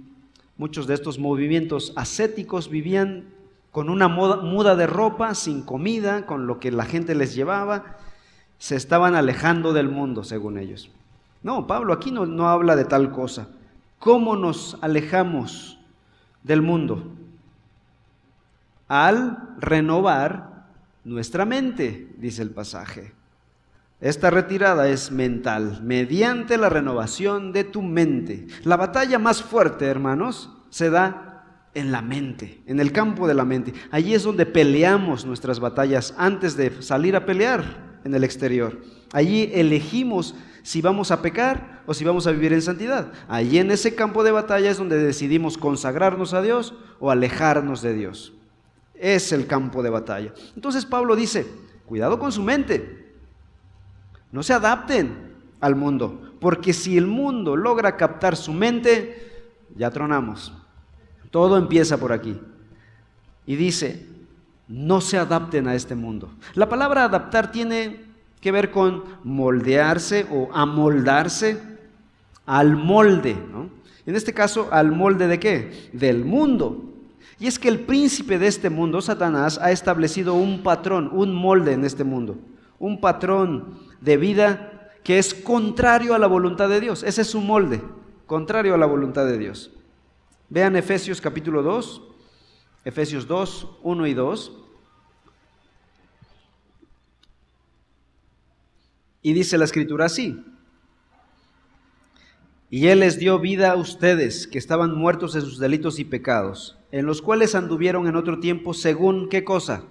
Muchos 0.58 0.88
de 0.88 0.96
estos 0.96 1.20
movimientos 1.20 1.94
ascéticos 1.96 2.70
vivían 2.72 3.26
con 3.72 3.92
una 3.92 4.08
muda 4.08 4.76
de 4.76 4.88
ropa, 4.88 5.36
sin 5.36 5.62
comida, 5.62 6.26
con 6.26 6.48
lo 6.48 6.60
que 6.60 6.72
la 6.72 6.86
gente 6.86 7.14
les 7.14 7.36
llevaba. 7.36 7.98
Se 8.58 8.76
estaban 8.76 9.14
alejando 9.14 9.72
del 9.72 9.88
mundo, 9.88 10.24
según 10.24 10.58
ellos. 10.58 10.90
No, 11.44 11.68
Pablo 11.68 11.94
aquí 11.94 12.10
no 12.10 12.50
habla 12.50 12.76
de 12.76 12.86
tal 12.86 13.12
cosa. 13.12 13.50
¿Cómo 14.00 14.36
nos 14.36 14.78
alejamos 14.82 15.80
del 16.44 16.62
mundo? 16.62 17.12
Al 18.88 19.56
renovar 19.60 20.66
nuestra 21.04 21.46
mente, 21.46 22.14
dice 22.18 22.42
el 22.42 22.52
pasaje. 22.52 23.14
Esta 24.00 24.30
retirada 24.30 24.88
es 24.90 25.12
mental, 25.12 25.82
mediante 25.84 26.58
la 26.58 26.70
renovación 26.70 27.52
de 27.52 27.64
tu 27.64 27.82
mente. 27.82 28.46
La 28.64 28.78
batalla 28.78 29.18
más 29.18 29.42
fuerte, 29.42 29.86
hermanos, 29.86 30.52
se 30.70 30.92
da 30.92 31.44
en 31.74 31.92
la 31.92 32.02
mente, 32.02 32.62
en 32.68 32.80
el 32.80 32.92
campo 32.92 33.28
de 33.28 33.34
la 33.34 33.46
mente. 33.46 33.74
Allí 33.90 34.14
es 34.14 34.24
donde 34.24 34.46
peleamos 34.46 35.26
nuestras 35.26 35.60
batallas 35.60 36.14
antes 36.18 36.56
de 36.56 36.82
salir 36.82 37.16
a 37.16 37.26
pelear 37.26 37.87
en 38.08 38.16
el 38.16 38.24
exterior. 38.24 38.82
Allí 39.12 39.52
elegimos 39.54 40.34
si 40.64 40.82
vamos 40.82 41.12
a 41.12 41.22
pecar 41.22 41.84
o 41.86 41.94
si 41.94 42.06
vamos 42.06 42.26
a 42.26 42.32
vivir 42.32 42.54
en 42.54 42.62
santidad. 42.62 43.12
Allí 43.28 43.60
en 43.60 43.70
ese 43.70 43.96
campo 43.96 44.24
de 44.24 44.32
batalla 44.32 44.72
es 44.72 44.78
donde 44.78 44.98
decidimos 44.98 45.58
consagrarnos 45.58 46.34
a 46.34 46.42
Dios 46.42 46.74
o 47.00 47.12
alejarnos 47.12 47.82
de 47.82 47.94
Dios. 47.94 48.34
Es 48.96 49.32
el 49.32 49.46
campo 49.46 49.84
de 49.84 49.90
batalla. 49.90 50.34
Entonces 50.56 50.86
Pablo 50.86 51.16
dice, 51.16 51.46
cuidado 51.86 52.18
con 52.18 52.32
su 52.32 52.42
mente. 52.42 53.14
No 54.32 54.42
se 54.42 54.54
adapten 54.54 55.36
al 55.60 55.76
mundo, 55.76 56.34
porque 56.40 56.74
si 56.74 56.98
el 56.98 57.08
mundo 57.08 57.56
logra 57.56 57.98
captar 57.98 58.36
su 58.36 58.54
mente, 58.54 59.52
ya 59.76 59.92
tronamos. 59.92 60.54
Todo 61.30 61.58
empieza 61.58 61.98
por 61.98 62.14
aquí. 62.14 62.40
Y 63.46 63.56
dice, 63.56 64.06
no 64.68 65.02
se 65.02 65.18
adapten 65.18 65.68
a 65.68 65.76
este 65.76 65.96
mundo. 65.96 66.30
La 66.54 66.68
palabra 66.68 67.06
adaptar 67.06 67.52
tiene 67.52 68.06
que 68.42 68.52
ver 68.52 68.72
con 68.72 69.04
moldearse 69.24 70.26
o 70.32 70.50
amoldarse 70.54 71.62
al 72.46 72.76
molde. 72.76 73.36
En 74.06 74.16
este 74.16 74.34
caso, 74.34 74.70
al 74.72 74.92
molde 74.92 75.28
de 75.28 75.40
qué? 75.40 75.90
Del 75.94 76.24
mundo. 76.26 76.84
Y 77.40 77.48
es 77.48 77.60
que 77.60 77.68
el 77.68 77.82
príncipe 77.82 78.40
de 78.40 78.48
este 78.48 78.70
mundo, 78.70 79.02
Satanás, 79.02 79.60
ha 79.62 79.72
establecido 79.72 80.34
un 80.34 80.64
patrón, 80.64 81.10
un 81.14 81.36
molde 81.36 81.74
en 81.74 81.86
este 81.86 82.04
mundo. 82.04 82.38
Un 82.80 83.00
patrón 83.00 83.80
de 84.02 84.18
vida 84.18 84.92
que 85.04 85.20
es 85.20 85.34
contrario 85.34 86.14
a 86.14 86.20
la 86.20 86.28
voluntad 86.28 86.70
de 86.70 86.80
Dios. 86.80 87.04
Ese 87.04 87.22
es 87.22 87.30
su 87.30 87.42
molde, 87.42 87.82
contrario 88.26 88.74
a 88.74 88.78
la 88.78 88.86
voluntad 88.86 89.26
de 89.26 89.38
Dios. 89.38 89.72
Vean 90.50 90.76
Efesios 90.76 91.22
capítulo 91.22 91.62
2, 91.62 92.02
Efesios 92.86 93.28
2, 93.28 93.68
1 93.84 94.08
y 94.08 94.14
2. 94.14 94.52
Y 99.22 99.34
dice 99.34 99.58
la 99.58 99.66
escritura 99.66 100.06
así. 100.06 100.44
Y 102.70 102.88
Él 102.88 103.00
les 103.00 103.18
dio 103.18 103.40
vida 103.40 103.72
a 103.72 103.76
ustedes 103.76 104.48
que 104.48 104.58
estaban 104.58 104.96
muertos 104.96 105.36
en 105.36 105.42
sus 105.42 105.58
delitos 105.58 106.00
y 106.00 106.06
pecados, 106.06 106.78
en 106.92 107.06
los 107.06 107.22
cuales 107.22 107.56
anduvieron 107.56 108.08
en 108.08 108.16
otro 108.16 108.40
tiempo 108.40 108.74
según 108.74 109.30
qué 109.30 109.44
cosa? 109.44 109.84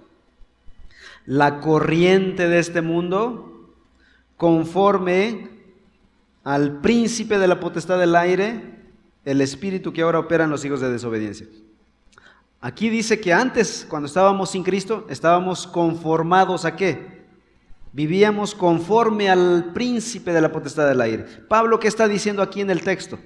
La 1.25 1.59
corriente 1.59 2.47
de 2.47 2.59
este 2.59 2.81
mundo, 2.81 3.73
conforme 4.37 5.49
al 6.43 6.79
príncipe 6.81 7.39
de 7.39 7.47
la 7.47 7.59
potestad 7.59 7.99
del 7.99 8.15
aire, 8.15 8.77
el 9.25 9.41
espíritu 9.41 9.91
que 9.91 10.03
ahora 10.03 10.19
opera 10.19 10.45
en 10.45 10.51
los 10.51 10.63
hijos 10.63 10.79
de 10.79 10.91
desobediencia. 10.91 11.47
Aquí 12.59 12.89
dice 12.89 13.19
que 13.19 13.33
antes, 13.33 13.85
cuando 13.87 14.07
estábamos 14.07 14.51
sin 14.51 14.63
Cristo, 14.63 15.05
estábamos 15.09 15.67
conformados 15.67 16.65
a 16.65 16.75
qué? 16.75 17.25
Vivíamos 17.93 18.55
conforme 18.55 19.29
al 19.29 19.71
príncipe 19.73 20.33
de 20.33 20.41
la 20.41 20.51
potestad 20.51 20.87
del 20.87 21.01
aire. 21.01 21.23
Pablo, 21.47 21.79
¿qué 21.79 21.87
está 21.87 22.07
diciendo 22.07 22.41
aquí 22.41 22.61
en 22.61 22.69
el 22.69 22.81
texto? 22.81 23.19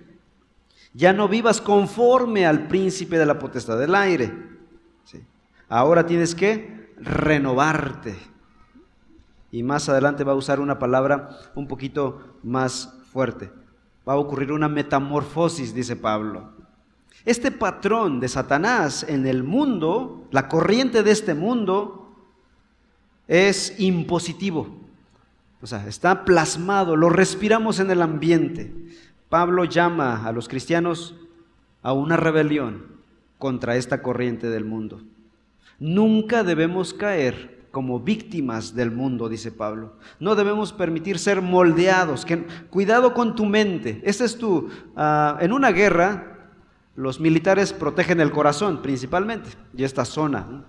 Ya 0.93 1.13
no 1.13 1.27
vivas 1.27 1.61
conforme 1.61 2.45
al 2.45 2.67
príncipe 2.67 3.17
de 3.17 3.25
la 3.25 3.39
potestad 3.39 3.79
del 3.79 3.95
aire. 3.95 4.51
Ahora 5.69 6.05
tienes 6.05 6.35
que 6.35 6.93
renovarte 6.97 8.17
y 9.51 9.63
más 9.63 9.87
adelante 9.89 10.23
va 10.23 10.33
a 10.33 10.35
usar 10.35 10.59
una 10.59 10.79
palabra 10.79 11.37
un 11.55 11.67
poquito 11.67 12.37
más 12.43 12.93
fuerte. 13.11 13.51
Va 14.07 14.13
a 14.13 14.17
ocurrir 14.17 14.51
una 14.51 14.67
metamorfosis, 14.67 15.73
dice 15.73 15.95
Pablo. 15.95 16.60
Este 17.25 17.51
patrón 17.51 18.19
de 18.19 18.27
Satanás 18.27 19.05
en 19.07 19.27
el 19.27 19.43
mundo, 19.43 20.27
la 20.31 20.47
corriente 20.47 21.03
de 21.03 21.11
este 21.11 21.33
mundo, 21.33 22.15
es 23.27 23.79
impositivo. 23.79 24.67
O 25.61 25.67
sea, 25.67 25.87
está 25.87 26.25
plasmado, 26.25 26.95
lo 26.95 27.09
respiramos 27.09 27.79
en 27.79 27.91
el 27.91 28.01
ambiente. 28.01 28.73
Pablo 29.29 29.65
llama 29.65 30.25
a 30.27 30.31
los 30.31 30.47
cristianos 30.47 31.15
a 31.83 31.93
una 31.93 32.17
rebelión 32.17 32.87
contra 33.37 33.75
esta 33.75 34.01
corriente 34.01 34.49
del 34.49 34.65
mundo. 34.65 35.01
Nunca 35.79 36.43
debemos 36.43 36.93
caer 36.93 37.61
como 37.71 38.01
víctimas 38.01 38.75
del 38.75 38.91
mundo, 38.91 39.29
dice 39.29 39.51
Pablo. 39.51 39.93
No 40.19 40.35
debemos 40.35 40.73
permitir 40.73 41.17
ser 41.17 41.41
moldeados. 41.41 42.25
Cuidado 42.69 43.13
con 43.13 43.35
tu 43.35 43.45
mente. 43.45 44.01
Este 44.03 44.25
es 44.25 44.37
tu. 44.37 44.69
Ah, 44.95 45.37
en 45.41 45.53
una 45.53 45.71
guerra, 45.71 46.30
los 46.95 47.19
militares 47.19 47.73
protegen 47.73 48.19
el 48.19 48.31
corazón 48.31 48.81
principalmente, 48.81 49.49
y 49.75 49.83
esta 49.83 50.05
zona, 50.05 50.65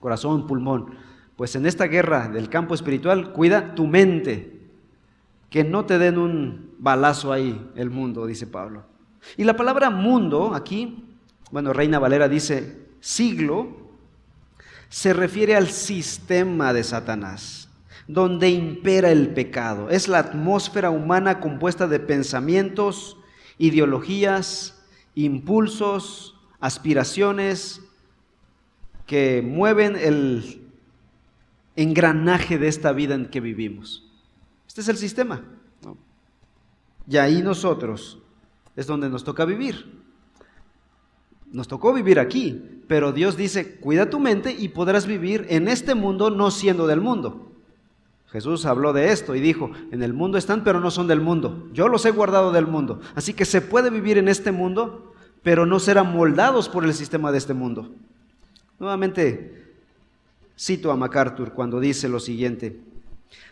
corazón, 0.00 0.46
pulmón. 0.46 0.94
Pues 1.36 1.56
en 1.56 1.66
esta 1.66 1.86
guerra 1.86 2.28
del 2.28 2.48
campo 2.48 2.74
espiritual, 2.74 3.32
cuida 3.32 3.74
tu 3.74 3.86
mente. 3.86 4.52
Que 5.50 5.64
no 5.64 5.84
te 5.84 5.98
den 5.98 6.18
un 6.18 6.74
balazo 6.78 7.32
ahí 7.32 7.70
el 7.76 7.90
mundo, 7.90 8.26
dice 8.26 8.46
Pablo. 8.46 8.84
Y 9.36 9.44
la 9.44 9.56
palabra 9.56 9.90
mundo 9.90 10.54
aquí, 10.54 11.04
bueno, 11.50 11.72
Reina 11.72 11.98
Valera 11.98 12.28
dice 12.28 12.86
siglo, 13.00 13.84
se 14.88 15.12
refiere 15.12 15.56
al 15.56 15.68
sistema 15.68 16.72
de 16.72 16.84
Satanás, 16.84 17.68
donde 18.06 18.50
impera 18.50 19.10
el 19.10 19.28
pecado. 19.28 19.90
Es 19.90 20.08
la 20.08 20.18
atmósfera 20.18 20.90
humana 20.90 21.40
compuesta 21.40 21.88
de 21.88 22.00
pensamientos, 22.00 23.16
ideologías, 23.58 24.73
impulsos, 25.14 26.36
aspiraciones 26.60 27.80
que 29.06 29.42
mueven 29.42 29.96
el 29.96 30.62
engranaje 31.76 32.58
de 32.58 32.68
esta 32.68 32.92
vida 32.92 33.14
en 33.14 33.26
que 33.26 33.40
vivimos. 33.40 34.10
Este 34.66 34.80
es 34.80 34.88
el 34.88 34.96
sistema. 34.96 35.44
Y 37.08 37.16
ahí 37.18 37.42
nosotros 37.42 38.18
es 38.76 38.86
donde 38.86 39.08
nos 39.10 39.24
toca 39.24 39.44
vivir. 39.44 40.02
Nos 41.52 41.68
tocó 41.68 41.92
vivir 41.92 42.18
aquí, 42.18 42.82
pero 42.88 43.12
Dios 43.12 43.36
dice, 43.36 43.76
cuida 43.76 44.10
tu 44.10 44.18
mente 44.18 44.52
y 44.58 44.68
podrás 44.68 45.06
vivir 45.06 45.46
en 45.50 45.68
este 45.68 45.94
mundo 45.94 46.30
no 46.30 46.50
siendo 46.50 46.86
del 46.86 47.00
mundo. 47.00 47.53
Jesús 48.34 48.66
habló 48.66 48.92
de 48.92 49.12
esto 49.12 49.36
y 49.36 49.40
dijo, 49.40 49.70
en 49.92 50.02
el 50.02 50.12
mundo 50.12 50.38
están, 50.38 50.64
pero 50.64 50.80
no 50.80 50.90
son 50.90 51.06
del 51.06 51.20
mundo. 51.20 51.68
Yo 51.72 51.86
los 51.86 52.04
he 52.04 52.10
guardado 52.10 52.50
del 52.50 52.66
mundo. 52.66 53.00
Así 53.14 53.32
que 53.32 53.44
se 53.44 53.60
puede 53.60 53.90
vivir 53.90 54.18
en 54.18 54.26
este 54.26 54.50
mundo, 54.50 55.14
pero 55.44 55.66
no 55.66 55.78
ser 55.78 55.98
amoldados 55.98 56.68
por 56.68 56.84
el 56.84 56.92
sistema 56.94 57.30
de 57.30 57.38
este 57.38 57.54
mundo. 57.54 57.92
Nuevamente, 58.80 59.76
cito 60.58 60.90
a 60.90 60.96
MacArthur 60.96 61.52
cuando 61.52 61.78
dice 61.78 62.08
lo 62.08 62.18
siguiente, 62.18 62.80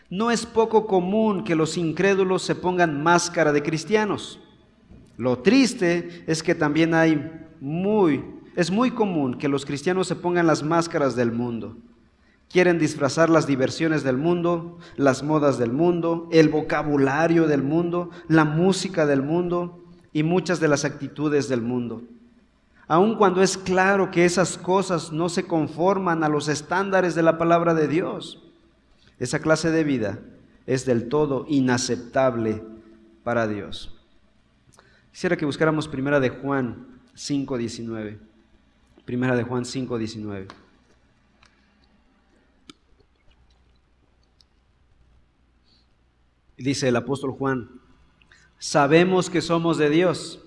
no 0.09 0.31
es 0.31 0.45
poco 0.45 0.85
común 0.85 1.45
que 1.45 1.55
los 1.55 1.77
incrédulos 1.77 2.41
se 2.41 2.53
pongan 2.53 3.01
máscara 3.01 3.53
de 3.53 3.63
cristianos. 3.63 4.41
Lo 5.15 5.37
triste 5.37 6.25
es 6.27 6.43
que 6.43 6.55
también 6.55 6.93
hay 6.93 7.31
muy, 7.61 8.21
es 8.57 8.69
muy 8.69 8.91
común 8.91 9.37
que 9.37 9.47
los 9.47 9.65
cristianos 9.65 10.07
se 10.07 10.17
pongan 10.17 10.45
las 10.45 10.61
máscaras 10.61 11.15
del 11.15 11.31
mundo. 11.31 11.77
Quieren 12.53 12.77
disfrazar 12.77 13.31
las 13.31 13.47
diversiones 13.47 14.03
del 14.03 14.17
mundo, 14.17 14.77
las 14.95 15.23
modas 15.23 15.57
del 15.57 15.73
mundo, 15.73 16.29
el 16.31 16.49
vocabulario 16.49 17.47
del 17.47 17.63
mundo, 17.63 18.11
la 18.27 18.45
música 18.45 19.07
del 19.07 19.23
mundo 19.23 19.83
y 20.13 20.21
muchas 20.21 20.59
de 20.59 20.67
las 20.67 20.85
actitudes 20.85 21.49
del 21.49 21.63
mundo. 21.63 22.03
aun 22.87 23.15
cuando 23.15 23.41
es 23.41 23.57
claro 23.57 24.11
que 24.11 24.23
esas 24.23 24.57
cosas 24.57 25.11
no 25.11 25.29
se 25.29 25.45
conforman 25.45 26.23
a 26.23 26.29
los 26.29 26.47
estándares 26.47 27.15
de 27.15 27.23
la 27.23 27.39
palabra 27.39 27.73
de 27.73 27.87
Dios. 27.87 28.43
Esa 29.17 29.39
clase 29.39 29.71
de 29.71 29.83
vida 29.83 30.19
es 30.67 30.85
del 30.85 31.09
todo 31.09 31.45
inaceptable 31.49 32.61
para 33.23 33.47
Dios. 33.47 33.97
Quisiera 35.11 35.37
que 35.37 35.45
buscáramos 35.45 35.87
primera 35.87 36.19
de 36.19 36.29
Juan 36.29 36.85
5:19. 37.15 38.19
Primera 39.05 39.35
de 39.35 39.43
Juan 39.43 39.63
5:19. 39.63 40.62
Dice 46.57 46.89
el 46.89 46.95
apóstol 46.95 47.31
Juan, 47.31 47.69
sabemos 48.57 49.29
que 49.29 49.41
somos 49.41 49.77
de 49.77 49.89
Dios. 49.89 50.39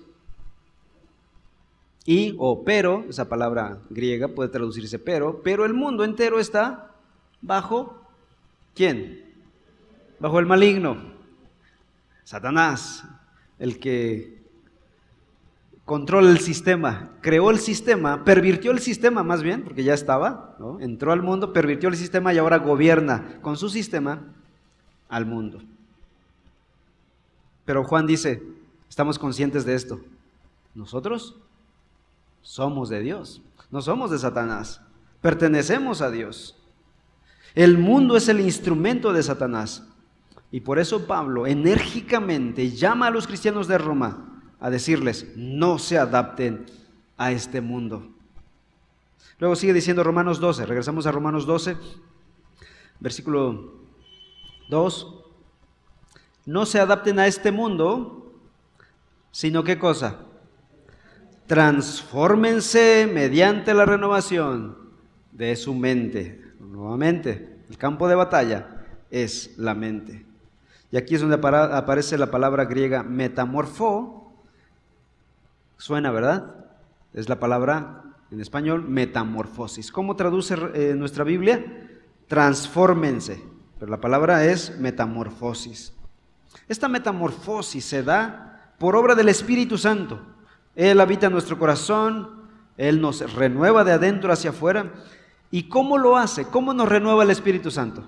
Y 2.05 2.35
o 2.39 2.63
pero, 2.63 3.05
esa 3.09 3.27
palabra 3.27 3.81
griega 3.89 4.29
puede 4.29 4.49
traducirse 4.49 4.97
pero, 4.97 5.41
pero 5.43 5.65
el 5.65 5.73
mundo 5.73 6.05
entero 6.05 6.39
está 6.39 6.95
bajo 7.41 8.07
¿quién? 8.77 9.25
Bajo 10.19 10.39
el 10.39 10.45
maligno. 10.45 10.97
Satanás, 12.23 13.03
el 13.57 13.79
que 13.79 14.37
controla 15.83 16.29
el 16.29 16.39
sistema, 16.39 17.11
creó 17.21 17.49
el 17.49 17.59
sistema, 17.59 18.23
pervirtió 18.23 18.71
el 18.71 18.79
sistema 18.79 19.23
más 19.23 19.41
bien, 19.41 19.63
porque 19.63 19.83
ya 19.83 19.93
estaba, 19.93 20.57
entró 20.79 21.11
al 21.11 21.23
mundo, 21.23 21.53
pervirtió 21.53 21.89
el 21.89 21.95
sistema 21.95 22.33
y 22.33 22.37
ahora 22.37 22.57
gobierna 22.57 23.39
con 23.41 23.57
su 23.57 23.69
sistema 23.69 24.33
al 25.09 25.25
mundo. 25.25 25.61
Pero 27.67 27.83
Juan 27.83 28.07
dice, 28.07 28.41
estamos 28.87 29.19
conscientes 29.19 29.65
de 29.65 29.75
esto. 29.75 29.99
Nosotros 30.73 31.35
somos 32.41 32.87
de 32.87 33.01
Dios, 33.01 33.41
no 33.71 33.81
somos 33.81 34.09
de 34.09 34.17
Satanás, 34.17 34.79
pertenecemos 35.19 36.01
a 36.01 36.09
Dios. 36.09 36.57
El 37.55 37.77
mundo 37.77 38.15
es 38.15 38.29
el 38.29 38.39
instrumento 38.39 39.11
de 39.11 39.21
Satanás. 39.21 39.83
Y 40.49 40.61
por 40.61 40.79
eso 40.79 41.07
Pablo 41.07 41.45
enérgicamente 41.45 42.71
llama 42.71 43.07
a 43.07 43.11
los 43.11 43.27
cristianos 43.27 43.67
de 43.67 43.77
Roma 43.77 44.41
a 44.61 44.69
decirles, 44.69 45.33
no 45.35 45.77
se 45.77 45.97
adapten 45.97 46.67
a 47.17 47.33
este 47.33 47.59
mundo. 47.59 48.07
Luego 49.39 49.57
sigue 49.57 49.73
diciendo 49.73 50.05
Romanos 50.05 50.39
12, 50.39 50.65
regresamos 50.67 51.05
a 51.05 51.11
Romanos 51.11 51.45
12, 51.45 51.75
versículo 53.01 53.73
2. 54.69 55.16
No 56.47 56.65
se 56.65 56.79
adapten 56.79 57.19
a 57.19 57.27
este 57.27 57.51
mundo, 57.51 58.31
sino 59.31 59.65
qué 59.65 59.77
cosa? 59.77 60.21
Transfórmense 61.45 63.07
mediante 63.13 63.73
la 63.73 63.85
renovación 63.85 64.77
de 65.33 65.55
su 65.57 65.75
mente. 65.75 66.41
Nuevamente, 66.59 67.59
el 67.69 67.77
campo 67.77 68.07
de 68.07 68.15
batalla 68.15 68.85
es 69.11 69.57
la 69.57 69.75
mente. 69.75 70.25
Y 70.89 70.95
aquí 70.97 71.15
es 71.15 71.21
donde 71.21 71.35
aparece 71.35 72.17
la 72.17 72.31
palabra 72.31 72.63
griega 72.63 73.03
metamorfo, 73.03 74.33
Suena, 75.77 76.11
¿verdad? 76.11 76.55
Es 77.13 77.29
la 77.29 77.39
palabra 77.39 78.03
en 78.31 78.39
español 78.39 78.87
metamorfosis. 78.87 79.91
¿Cómo 79.91 80.15
traduce 80.15 80.55
eh, 80.73 80.95
nuestra 80.95 81.25
Biblia? 81.25 81.63
Transfórmense. 82.27 83.43
Pero 83.79 83.91
la 83.91 84.01
palabra 84.01 84.45
es 84.45 84.79
metamorfosis. 84.79 85.93
Esta 86.67 86.87
metamorfosis 86.87 87.85
se 87.85 88.03
da 88.03 88.73
por 88.77 88.95
obra 88.95 89.15
del 89.15 89.29
Espíritu 89.29 89.77
Santo. 89.77 90.21
Él 90.75 90.99
habita 90.99 91.27
en 91.27 91.33
nuestro 91.33 91.57
corazón, 91.57 92.49
Él 92.77 93.01
nos 93.01 93.33
renueva 93.33 93.83
de 93.83 93.93
adentro 93.93 94.31
hacia 94.31 94.51
afuera. 94.51 94.93
¿Y 95.49 95.63
cómo 95.63 95.97
lo 95.97 96.17
hace? 96.17 96.45
¿Cómo 96.45 96.73
nos 96.73 96.89
renueva 96.89 97.23
el 97.23 97.31
Espíritu 97.31 97.71
Santo? 97.71 98.05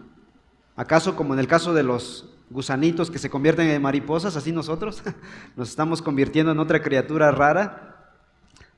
¿Acaso 0.76 1.16
como 1.16 1.34
en 1.34 1.40
el 1.40 1.48
caso 1.48 1.74
de 1.74 1.84
los 1.84 2.30
gusanitos 2.50 3.12
que 3.12 3.20
se 3.20 3.30
convierten 3.30 3.68
en 3.70 3.82
mariposas, 3.82 4.36
así 4.36 4.52
nosotros 4.52 5.04
nos 5.56 5.70
estamos 5.70 6.02
convirtiendo 6.02 6.52
en 6.52 6.60
otra 6.60 6.82
criatura 6.82 7.32
rara. 7.32 8.14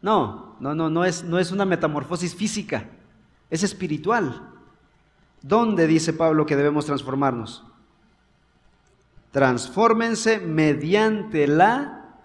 No, 0.02 0.58
no, 0.60 0.76
no, 0.76 0.90
no 0.90 1.06
es, 1.06 1.24
no 1.24 1.40
es 1.40 1.52
una 1.52 1.66
metamorfosis 1.66 2.36
física, 2.36 2.90
es 3.50 3.64
espiritual. 3.64 4.50
¿Dónde 5.42 5.88
dice 5.88 6.14
Pablo 6.14 6.46
que 6.46 6.56
debemos 6.56 6.86
transformarnos? 6.86 7.64
Transfórmense 9.32 10.40
mediante 10.40 11.48
la 11.48 12.18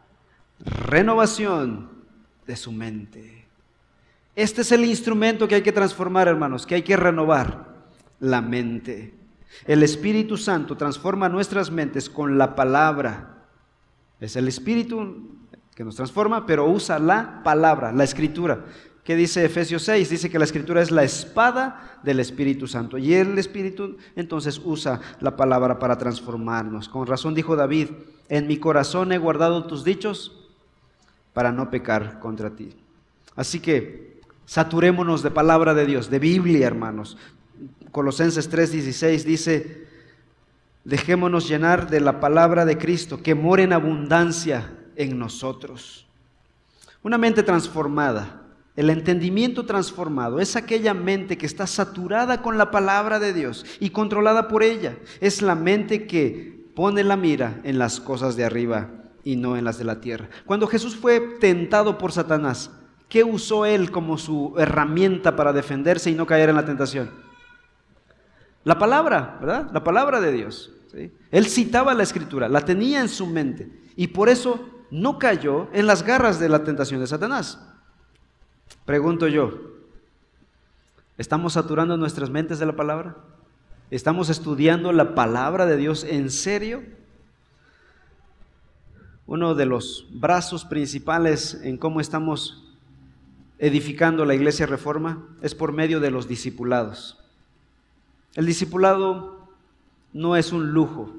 renovación 0.59 1.91
de 2.47 2.57
su 2.57 2.73
mente. 2.73 3.47
Este 4.35 4.63
es 4.63 4.73
el 4.73 4.85
instrumento 4.85 5.49
que 5.49 5.57
hay 5.57 5.63
que 5.63 5.73
transformar, 5.73 6.29
hermanos, 6.29 6.67
que 6.67 6.75
hay 6.75 6.83
que 6.83 6.97
renovar 6.97 7.75
la 8.21 8.43
mente. 8.43 9.15
El 9.65 9.83
Espíritu 9.83 10.37
Santo 10.37 10.77
transforma 10.77 11.29
nuestras 11.29 11.71
mentes 11.71 12.11
con 12.11 12.37
la 12.37 12.55
palabra. 12.55 13.47
Es 14.21 14.37
el 14.37 14.49
Espíritu 14.49 15.37
que 15.75 15.85
nos 15.85 15.97
transforma, 15.97 16.47
pero 16.47 16.67
usa 16.67 16.99
la 16.99 17.43
palabra, 17.43 17.93
la 17.93 18.05
escritura. 18.05 18.65
¿Qué 19.07 19.15
dice 19.15 19.45
Efesios 19.45 19.85
6? 19.85 20.11
Dice 20.11 20.29
que 20.29 20.39
la 20.39 20.47
escritura 20.47 20.83
es 20.83 20.91
la 20.91 21.05
espada 21.05 22.01
del 22.03 22.19
Espíritu 22.19 22.67
Santo. 22.67 22.99
Y 22.99 23.15
el 23.15 23.39
Espíritu 23.39 23.99
entonces 24.17 24.61
usa 24.65 25.01
la 25.21 25.37
palabra 25.37 25.79
para 25.79 25.97
transformarnos. 25.97 26.89
Con 26.89 27.07
razón 27.07 27.33
dijo 27.33 27.55
David, 27.55 27.91
en 28.29 28.49
mi 28.49 28.57
corazón 28.57 29.13
he 29.13 29.19
guardado 29.19 29.65
tus 29.69 29.85
dichos 29.85 30.51
para 31.33 31.53
no 31.53 31.71
pecar 31.71 32.19
contra 32.19 32.57
ti. 32.57 32.75
Así 33.37 33.61
que 33.61 34.23
saturémonos 34.45 35.23
de 35.23 35.31
palabra 35.31 35.73
de 35.73 35.87
Dios, 35.87 36.11
de 36.11 36.19
Biblia, 36.19 36.67
hermanos. 36.67 37.17
Colosenses 37.93 38.51
3:16 38.51 39.23
dice, 39.23 39.87
dejémonos 40.83 41.49
llenar 41.49 41.89
de 41.89 42.01
la 42.01 42.19
palabra 42.19 42.65
de 42.65 42.77
Cristo, 42.77 43.23
que 43.23 43.37
mora 43.37 43.63
en 43.63 43.73
abundancia 43.73 44.75
en 44.97 45.17
nosotros. 45.17 46.09
Una 47.05 47.19
mente 47.19 47.45
transformada, 47.45 48.43
el 48.77 48.91
entendimiento 48.91 49.65
transformado, 49.65 50.39
es 50.39 50.55
aquella 50.55 50.93
mente 50.93 51.39
que 51.39 51.47
está 51.47 51.67
saturada 51.67 52.43
con 52.43 52.59
la 52.59 52.71
palabra 52.71 53.19
de 53.19 53.33
Dios 53.33 53.65
y 53.81 53.91
controlada 53.91 54.49
por 54.49 54.63
ella. 54.63 54.97
Es 55.21 55.41
la 55.41 55.55
mente 55.55 56.07
que 56.07 56.67
pone 56.75 57.03
la 57.03 57.17
mira 57.17 57.61
en 57.65 57.79
las 57.79 58.01
cosas 58.01 58.37
de 58.37 58.45
arriba 58.45 58.91
y 59.25 59.37
no 59.37 59.57
en 59.57 59.65
las 59.65 59.79
de 59.79 59.85
la 59.85 60.01
tierra. 60.01 60.29
Cuando 60.45 60.67
Jesús 60.67 60.95
fue 60.95 61.21
tentado 61.41 61.97
por 61.97 62.13
Satanás, 62.13 62.71
¿qué 63.09 63.25
usó 63.25 63.65
él 63.65 63.91
como 63.91 64.19
su 64.19 64.55
herramienta 64.59 65.35
para 65.37 65.55
defenderse 65.55 66.11
y 66.11 66.15
no 66.15 66.27
caer 66.27 66.51
en 66.51 66.57
la 66.57 66.67
tentación? 66.67 67.11
La 68.63 68.79
palabra, 68.79 69.39
¿verdad? 69.41 69.71
La 69.73 69.83
palabra 69.83 70.21
de 70.21 70.33
Dios. 70.33 70.73
Él 71.31 71.47
citaba 71.47 71.95
la 71.95 72.03
escritura, 72.03 72.49
la 72.49 72.63
tenía 72.63 73.01
en 73.01 73.09
su 73.09 73.27
mente 73.27 73.71
y 73.97 74.09
por 74.09 74.29
eso 74.29 74.69
no 74.91 75.19
cayó 75.19 75.69
en 75.73 75.87
las 75.87 76.03
garras 76.03 76.39
de 76.39 76.49
la 76.49 76.65
tentación 76.65 77.01
de 77.01 77.07
Satanás. 77.07 77.59
Pregunto 78.85 79.29
yo, 79.29 79.59
¿estamos 81.19 81.55
saturando 81.55 81.97
nuestras 81.97 82.31
mentes 82.31 82.59
de 82.59 82.67
la 82.67 82.77
palabra? 82.77 83.17
¿Estamos 83.91 84.29
estudiando 84.29 84.93
la 84.93 85.15
palabra 85.15 85.67
de 85.67 85.77
Dios 85.77 86.05
en 86.05 86.31
serio? 86.31 86.83
Uno 89.27 89.55
de 89.55 89.67
los 89.67 90.07
brazos 90.13 90.65
principales 90.65 91.61
en 91.63 91.79
cómo 91.79 92.01
estamos 92.01 92.65
edificando 93.59 94.25
la 94.25 94.35
iglesia 94.35 94.67
reforma 94.67 95.27
es 95.43 95.55
por 95.55 95.73
medio 95.73 95.99
de 96.01 96.11
los 96.11 96.29
discipulados. 96.29 97.19
El 98.35 98.47
discipulado 98.47 99.49
no 100.13 100.37
es 100.37 100.53
un 100.53 100.73
lujo, 100.73 101.13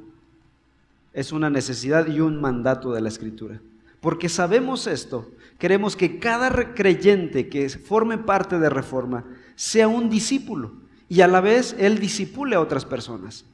es 1.14 1.32
una 1.32 1.50
necesidad 1.50 2.08
y 2.08 2.20
un 2.20 2.40
mandato 2.40 2.94
de 2.94 3.02
la 3.02 3.10
Escritura. 3.10 3.60
Porque 4.02 4.30
sabemos 4.30 4.88
esto, 4.88 5.32
queremos 5.58 5.96
que 5.96 6.20
cada 6.20 6.74
creyente 6.74 7.50
que 7.50 7.68
forme 7.70 8.18
parte 8.18 8.60
de 8.60 8.70
Reforma 8.70 9.26
sea 9.56 9.88
un 9.88 10.10
discípulo 10.10 10.74
y 11.10 11.22
a 11.22 11.28
la 11.28 11.42
vez 11.42 11.76
él 11.80 12.00
disipule 12.00 12.56
a 12.56 12.62
otras 12.62 12.86
personas. 12.86 13.46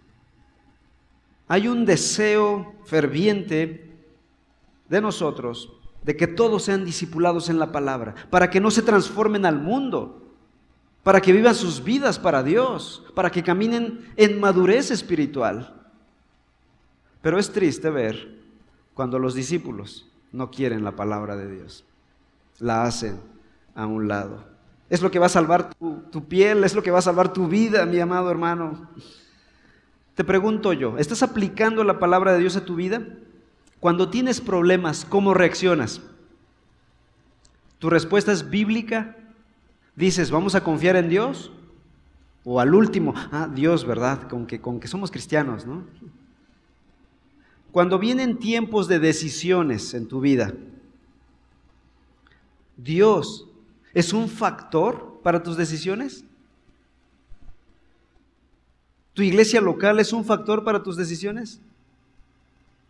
Hay 1.48 1.68
un 1.68 1.86
deseo 1.86 2.74
ferviente 2.86 3.92
de 4.90 5.02
nosotros 5.02 5.72
de 6.04 6.18
que 6.18 6.28
todos 6.28 6.64
sean 6.64 6.84
discipulados 6.84 7.50
en 7.50 7.60
la 7.60 7.72
palabra, 7.72 8.14
para 8.30 8.50
que 8.50 8.60
no 8.60 8.72
se 8.72 8.82
transformen 8.82 9.46
al 9.46 9.60
mundo, 9.60 10.22
para 11.04 11.22
que 11.22 11.32
vivan 11.32 11.56
sus 11.56 11.84
vidas 11.84 12.20
para 12.20 12.44
Dios, 12.44 13.04
para 13.16 13.30
que 13.30 13.44
caminen 13.44 14.12
en 14.18 14.40
madurez 14.40 14.92
espiritual. 14.92 15.82
Pero 17.22 17.40
es 17.40 17.52
triste 17.52 17.90
ver 17.90 18.42
cuando 18.94 19.18
los 19.18 19.34
discípulos 19.34 20.10
no 20.34 20.52
quieren 20.52 20.84
la 20.84 20.98
palabra 20.98 21.38
de 21.38 21.50
Dios, 21.50 21.86
la 22.60 22.84
hacen 22.84 23.22
a 23.76 23.86
un 23.86 24.10
lado. 24.10 24.44
Es 24.90 25.02
lo 25.02 25.10
que 25.10 25.20
va 25.20 25.28
a 25.28 25.30
salvar 25.30 25.74
tu, 26.12 26.28
piel, 26.28 26.64
es 26.64 26.76
lo 26.76 26.84
que 26.84 26.92
va 26.92 27.00
a 27.00 27.04
salvar 27.04 27.32
tu 27.32 27.48
vida, 27.48 27.86
mi 27.86 28.00
amado 28.00 28.30
hermano. 28.30 28.90
Te 30.16 30.24
pregunto 30.24 30.74
yo, 30.74 30.98
¿estás 30.98 31.24
aplicando 31.24 31.84
la 31.84 32.00
palabra 32.00 32.34
de 32.34 32.40
Dios 32.40 32.58
a 32.58 32.66
tu 32.66 32.76
vida? 32.76 33.02
Cuando 33.80 34.10
tienes 34.10 34.42
problemas, 34.42 35.06
¿cómo 35.06 35.34
reaccionas? 35.34 36.02
¿Tu 37.80 37.90
respuesta 37.90 38.32
es 38.32 38.50
bíblica? 38.50 39.16
Dices, 39.96 40.32
¿vamos 40.32 40.56
a 40.56 40.64
confiar 40.64 40.96
en 40.96 41.10
Dios? 41.10 41.52
O 42.44 42.60
al 42.60 42.74
último, 42.74 43.14
ah, 43.32 43.50
Dios, 43.54 43.86
¿verdad? 43.86 44.28
Con 44.28 44.46
que, 44.46 44.60
con 44.60 44.80
que 44.80 44.88
somos 44.88 45.12
cristianos, 45.12 45.66
¿no? 45.66 45.84
Cuando 47.74 47.98
vienen 47.98 48.38
tiempos 48.38 48.88
de 48.88 49.00
decisiones 49.00 49.96
en 49.96 50.08
tu 50.08 50.22
vida, 50.22 50.54
¿Dios 52.78 53.48
es 53.96 54.14
un 54.14 54.30
factor 54.30 55.20
para 55.24 55.42
tus 55.42 55.58
decisiones? 55.58 56.24
¿Tu 59.16 59.24
iglesia 59.24 59.60
local 59.60 60.00
es 60.00 60.14
un 60.14 60.24
factor 60.24 60.64
para 60.64 60.84
tus 60.84 60.98
decisiones? 60.98 61.60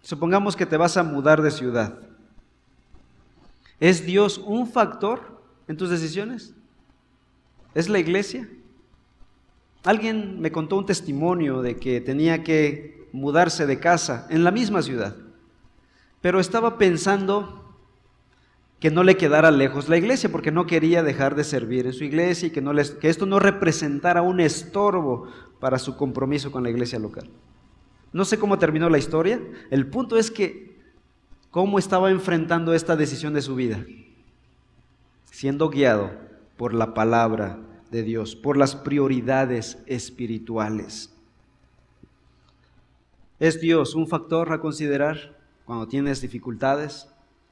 Supongamos 0.01 0.53
que 0.53 0.65
te 0.65 0.75
vas 0.75 0.97
a 0.97 1.03
mudar 1.03 1.41
de 1.41 1.51
ciudad. 1.51 1.97
¿Es 3.79 4.05
Dios 4.05 4.37
un 4.37 4.67
factor 4.67 5.41
en 5.69 5.77
tus 5.77 5.91
decisiones? 5.91 6.53
¿Es 7.73 7.87
la 7.87 7.99
iglesia? 7.99 8.49
Alguien 9.83 10.39
me 10.39 10.51
contó 10.51 10.77
un 10.77 10.85
testimonio 10.85 11.61
de 11.61 11.75
que 11.75 11.99
tenía 11.99 12.43
que 12.43 13.07
mudarse 13.11 13.65
de 13.65 13.79
casa 13.79 14.27
en 14.29 14.43
la 14.43 14.51
misma 14.51 14.81
ciudad, 14.81 15.15
pero 16.21 16.39
estaba 16.39 16.77
pensando 16.77 17.59
que 18.79 18.91
no 18.91 19.03
le 19.03 19.17
quedara 19.17 19.51
lejos 19.51 19.87
la 19.87 19.97
iglesia, 19.97 20.31
porque 20.31 20.51
no 20.51 20.65
quería 20.65 21.03
dejar 21.03 21.35
de 21.35 21.43
servir 21.43 21.85
en 21.85 21.93
su 21.93 22.03
iglesia 22.03 22.47
y 22.47 22.51
que, 22.51 22.61
que 22.99 23.09
esto 23.09 23.25
no 23.25 23.39
representara 23.39 24.21
un 24.21 24.39
estorbo 24.39 25.27
para 25.59 25.79
su 25.79 25.95
compromiso 25.95 26.51
con 26.51 26.63
la 26.63 26.69
iglesia 26.69 26.99
local. 26.99 27.29
No 28.11 28.25
sé 28.25 28.37
cómo 28.37 28.59
terminó 28.59 28.89
la 28.89 28.97
historia, 28.97 29.41
el 29.69 29.87
punto 29.87 30.17
es 30.17 30.31
que 30.31 30.81
cómo 31.49 31.79
estaba 31.79 32.09
enfrentando 32.09 32.73
esta 32.73 32.95
decisión 32.95 33.33
de 33.33 33.41
su 33.41 33.55
vida, 33.55 33.85
siendo 35.25 35.69
guiado 35.69 36.11
por 36.57 36.73
la 36.73 36.93
palabra 36.93 37.59
de 37.93 38.01
Dios, 38.01 38.35
por 38.35 38.57
las 38.57 38.75
prioridades 38.75 39.77
espirituales. 39.85 41.13
¿Es 43.39 43.61
Dios 43.61 43.93
un 43.93 44.07
factor 44.07 44.51
a 44.51 44.59
considerar 44.59 45.37
cuando 45.65 45.87
tienes 45.87 46.19
dificultades, 46.19 47.07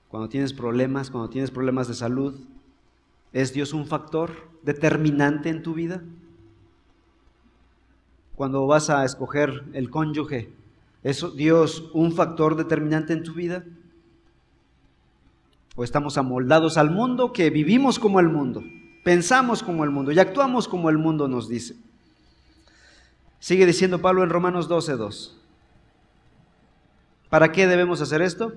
cuando 0.09 0.29
tienes 0.29 0.51
problemas, 0.51 1.11
cuando 1.11 1.29
tienes 1.29 1.51
problemas 1.51 1.87
de 1.87 1.93
salud? 1.93 2.39
¿Es 3.31 3.53
Dios 3.53 3.71
un 3.71 3.85
factor 3.85 4.31
determinante 4.63 5.49
en 5.49 5.61
tu 5.61 5.75
vida? 5.75 6.03
Cuando 8.35 8.65
vas 8.65 8.89
a 8.89 9.05
escoger 9.05 9.63
el 9.73 9.91
cónyuge, 9.91 10.51
¿es 11.03 11.23
Dios 11.35 11.91
un 11.93 12.13
factor 12.13 12.55
determinante 12.55 13.13
en 13.13 13.21
tu 13.21 13.35
vida? 13.35 13.63
¿O 15.75 15.83
estamos 15.83 16.17
amoldados 16.17 16.79
al 16.79 16.89
mundo 16.89 17.31
que 17.31 17.51
vivimos 17.51 17.99
como 17.99 18.19
el 18.19 18.27
mundo? 18.27 18.63
Pensamos 19.03 19.63
como 19.63 19.83
el 19.83 19.89
mundo 19.89 20.11
y 20.11 20.19
actuamos 20.19 20.67
como 20.67 20.89
el 20.89 20.97
mundo 20.97 21.27
nos 21.27 21.49
dice. 21.49 21.75
Sigue 23.39 23.65
diciendo 23.65 24.01
Pablo 24.01 24.23
en 24.23 24.29
Romanos 24.29 24.69
12:2. 24.69 25.35
¿Para 27.29 27.51
qué 27.51 27.65
debemos 27.65 28.01
hacer 28.01 28.21
esto? 28.21 28.53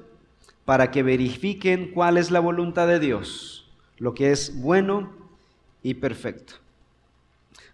Para 0.64 0.90
que 0.90 1.02
verifiquen 1.02 1.92
cuál 1.92 2.18
es 2.18 2.30
la 2.30 2.40
voluntad 2.40 2.86
de 2.86 2.98
Dios, 2.98 3.70
lo 3.98 4.14
que 4.14 4.32
es 4.32 4.60
bueno 4.60 5.12
y 5.82 5.94
perfecto. 5.94 6.54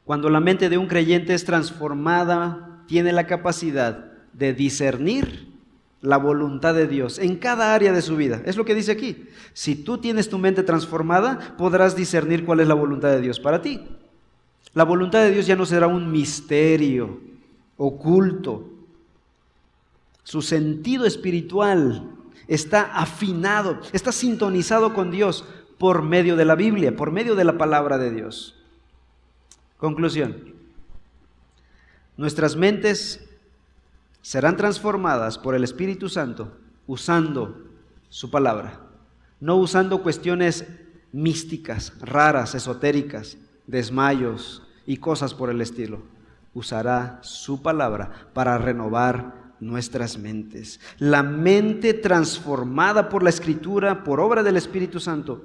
Cuando 0.04 0.28
la 0.28 0.40
mente 0.40 0.68
de 0.68 0.78
un 0.78 0.86
creyente 0.86 1.34
es 1.34 1.44
transformada, 1.44 2.84
tiene 2.86 3.12
la 3.12 3.26
capacidad 3.26 4.12
de 4.32 4.52
discernir 4.54 5.49
la 6.02 6.16
voluntad 6.16 6.74
de 6.74 6.86
Dios 6.86 7.18
en 7.18 7.36
cada 7.36 7.74
área 7.74 7.92
de 7.92 8.02
su 8.02 8.16
vida. 8.16 8.40
Es 8.46 8.56
lo 8.56 8.64
que 8.64 8.74
dice 8.74 8.92
aquí. 8.92 9.28
Si 9.52 9.74
tú 9.74 9.98
tienes 9.98 10.28
tu 10.28 10.38
mente 10.38 10.62
transformada, 10.62 11.54
podrás 11.58 11.94
discernir 11.94 12.44
cuál 12.44 12.60
es 12.60 12.68
la 12.68 12.74
voluntad 12.74 13.10
de 13.10 13.20
Dios 13.20 13.38
para 13.38 13.60
ti. 13.60 13.80
La 14.72 14.84
voluntad 14.84 15.22
de 15.22 15.32
Dios 15.32 15.46
ya 15.46 15.56
no 15.56 15.66
será 15.66 15.86
un 15.86 16.10
misterio 16.10 17.20
oculto. 17.76 18.70
Su 20.22 20.42
sentido 20.42 21.06
espiritual 21.06 22.08
está 22.46 22.82
afinado, 22.82 23.80
está 23.92 24.12
sintonizado 24.12 24.94
con 24.94 25.10
Dios 25.10 25.44
por 25.78 26.02
medio 26.02 26.36
de 26.36 26.44
la 26.44 26.54
Biblia, 26.54 26.94
por 26.94 27.10
medio 27.10 27.34
de 27.34 27.44
la 27.44 27.58
palabra 27.58 27.98
de 27.98 28.10
Dios. 28.10 28.54
Conclusión. 29.76 30.54
Nuestras 32.16 32.54
mentes 32.54 33.29
serán 34.22 34.56
transformadas 34.56 35.38
por 35.38 35.54
el 35.54 35.64
Espíritu 35.64 36.08
Santo 36.08 36.56
usando 36.86 37.66
su 38.08 38.30
palabra, 38.30 38.80
no 39.40 39.56
usando 39.56 40.02
cuestiones 40.02 40.66
místicas, 41.12 41.92
raras, 42.00 42.54
esotéricas, 42.54 43.36
desmayos 43.66 44.62
y 44.86 44.98
cosas 44.98 45.34
por 45.34 45.50
el 45.50 45.60
estilo. 45.60 46.02
Usará 46.52 47.20
su 47.22 47.62
palabra 47.62 48.10
para 48.32 48.58
renovar 48.58 49.52
nuestras 49.60 50.18
mentes. 50.18 50.80
La 50.98 51.22
mente 51.22 51.94
transformada 51.94 53.08
por 53.08 53.22
la 53.22 53.30
escritura, 53.30 54.02
por 54.02 54.20
obra 54.20 54.42
del 54.42 54.56
Espíritu 54.56 54.98
Santo, 55.00 55.44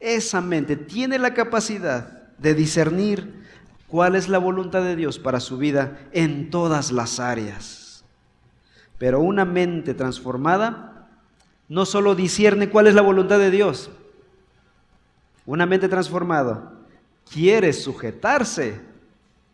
esa 0.00 0.40
mente 0.40 0.76
tiene 0.76 1.18
la 1.18 1.34
capacidad 1.34 2.34
de 2.38 2.54
discernir 2.54 3.44
cuál 3.86 4.16
es 4.16 4.28
la 4.28 4.38
voluntad 4.38 4.82
de 4.82 4.96
Dios 4.96 5.18
para 5.18 5.40
su 5.40 5.58
vida 5.58 5.98
en 6.12 6.50
todas 6.50 6.90
las 6.90 7.20
áreas. 7.20 7.79
Pero 9.00 9.20
una 9.20 9.46
mente 9.46 9.94
transformada 9.94 11.08
no 11.70 11.86
solo 11.86 12.14
discierne 12.14 12.68
cuál 12.68 12.86
es 12.86 12.94
la 12.94 13.00
voluntad 13.00 13.38
de 13.38 13.50
Dios. 13.50 13.90
Una 15.46 15.64
mente 15.64 15.88
transformada 15.88 16.74
quiere 17.32 17.72
sujetarse 17.72 18.78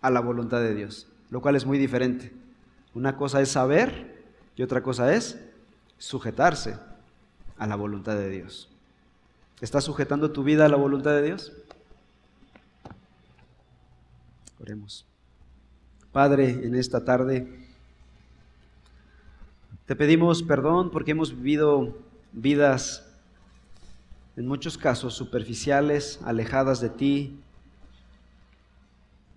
a 0.01 0.11
la 0.11 0.19
voluntad 0.19 0.59
de 0.59 0.75
Dios, 0.75 1.07
lo 1.31 1.41
cual 1.41 1.55
es 1.55 1.65
muy 1.65 1.79
diferente. 1.79 2.33
Una 2.93 3.17
cosa 3.17 3.41
es 3.41 3.51
saber 3.51 4.25
y 4.57 4.65
otra 4.65 4.83
cosa 4.83 5.15
es 5.15 5.39
sujetarse 5.97 6.77
a 7.57 7.69
la 7.69 7.77
voluntad 7.77 8.17
de 8.17 8.29
Dios. 8.29 8.69
¿Estás 9.61 9.85
sujetando 9.85 10.33
tu 10.33 10.43
vida 10.43 10.65
a 10.65 10.69
la 10.69 10.77
voluntad 10.77 11.13
de 11.13 11.23
Dios? 11.23 11.53
Oremos. 14.59 15.07
Padre, 16.11 16.51
en 16.51 16.75
esta 16.75 17.05
tarde 17.05 17.66
te 19.87 19.95
pedimos 19.95 20.43
perdón 20.43 20.91
porque 20.91 21.13
hemos 21.13 21.35
vivido 21.35 21.97
vidas 22.33 23.07
en 24.37 24.47
muchos 24.47 24.77
casos 24.77 25.15
superficiales, 25.15 26.21
alejadas 26.25 26.81
de 26.81 26.91
ti, 26.91 27.39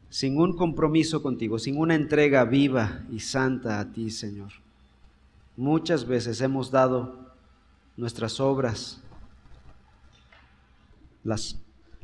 sin 0.10 0.38
un 0.40 0.58
compromiso 0.58 1.22
contigo, 1.22 1.60
sin 1.60 1.78
una 1.78 1.96
entrega 1.96 2.44
viva 2.44 3.04
y 3.12 3.20
santa 3.20 3.80
a 3.80 3.92
ti, 3.92 4.10
Señor. 4.10 4.52
Muchas 5.56 6.06
veces 6.06 6.42
hemos 6.42 6.72
dado 6.72 7.32
nuestras 7.96 8.40
obras, 8.40 9.02
las, 11.24 11.60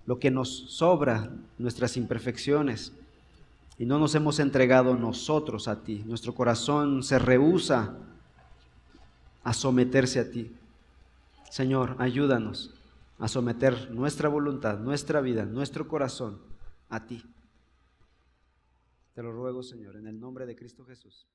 lo 0.06 0.20
que 0.20 0.30
nos 0.30 0.50
sobra, 0.50 1.32
nuestras 1.58 1.98
imperfecciones, 1.98 2.94
y 3.80 3.86
no 3.86 3.98
nos 3.98 4.14
hemos 4.14 4.40
entregado 4.40 4.96
nosotros 4.96 5.68
a 5.68 5.84
ti. 5.84 6.04
Nuestro 6.06 6.36
corazón 6.36 7.02
se 7.02 7.18
rehúsa 7.18 7.98
a 9.46 9.54
someterse 9.54 10.20
a 10.20 10.30
ti. 10.30 10.52
Señor, 11.50 11.96
ayúdanos 12.00 12.74
a 13.20 13.30
someter 13.30 13.92
nuestra 13.92 14.28
voluntad, 14.28 14.80
nuestra 14.80 15.22
vida, 15.22 15.46
nuestro 15.46 15.88
corazón 15.88 16.42
a 16.90 17.06
ti. 17.06 17.24
Te 19.14 19.24
lo 19.24 19.32
ruego, 19.32 19.64
Señor, 19.64 19.96
en 19.96 20.08
el 20.08 20.20
nombre 20.20 20.46
de 20.46 20.56
Cristo 20.58 20.84
Jesús. 20.84 21.28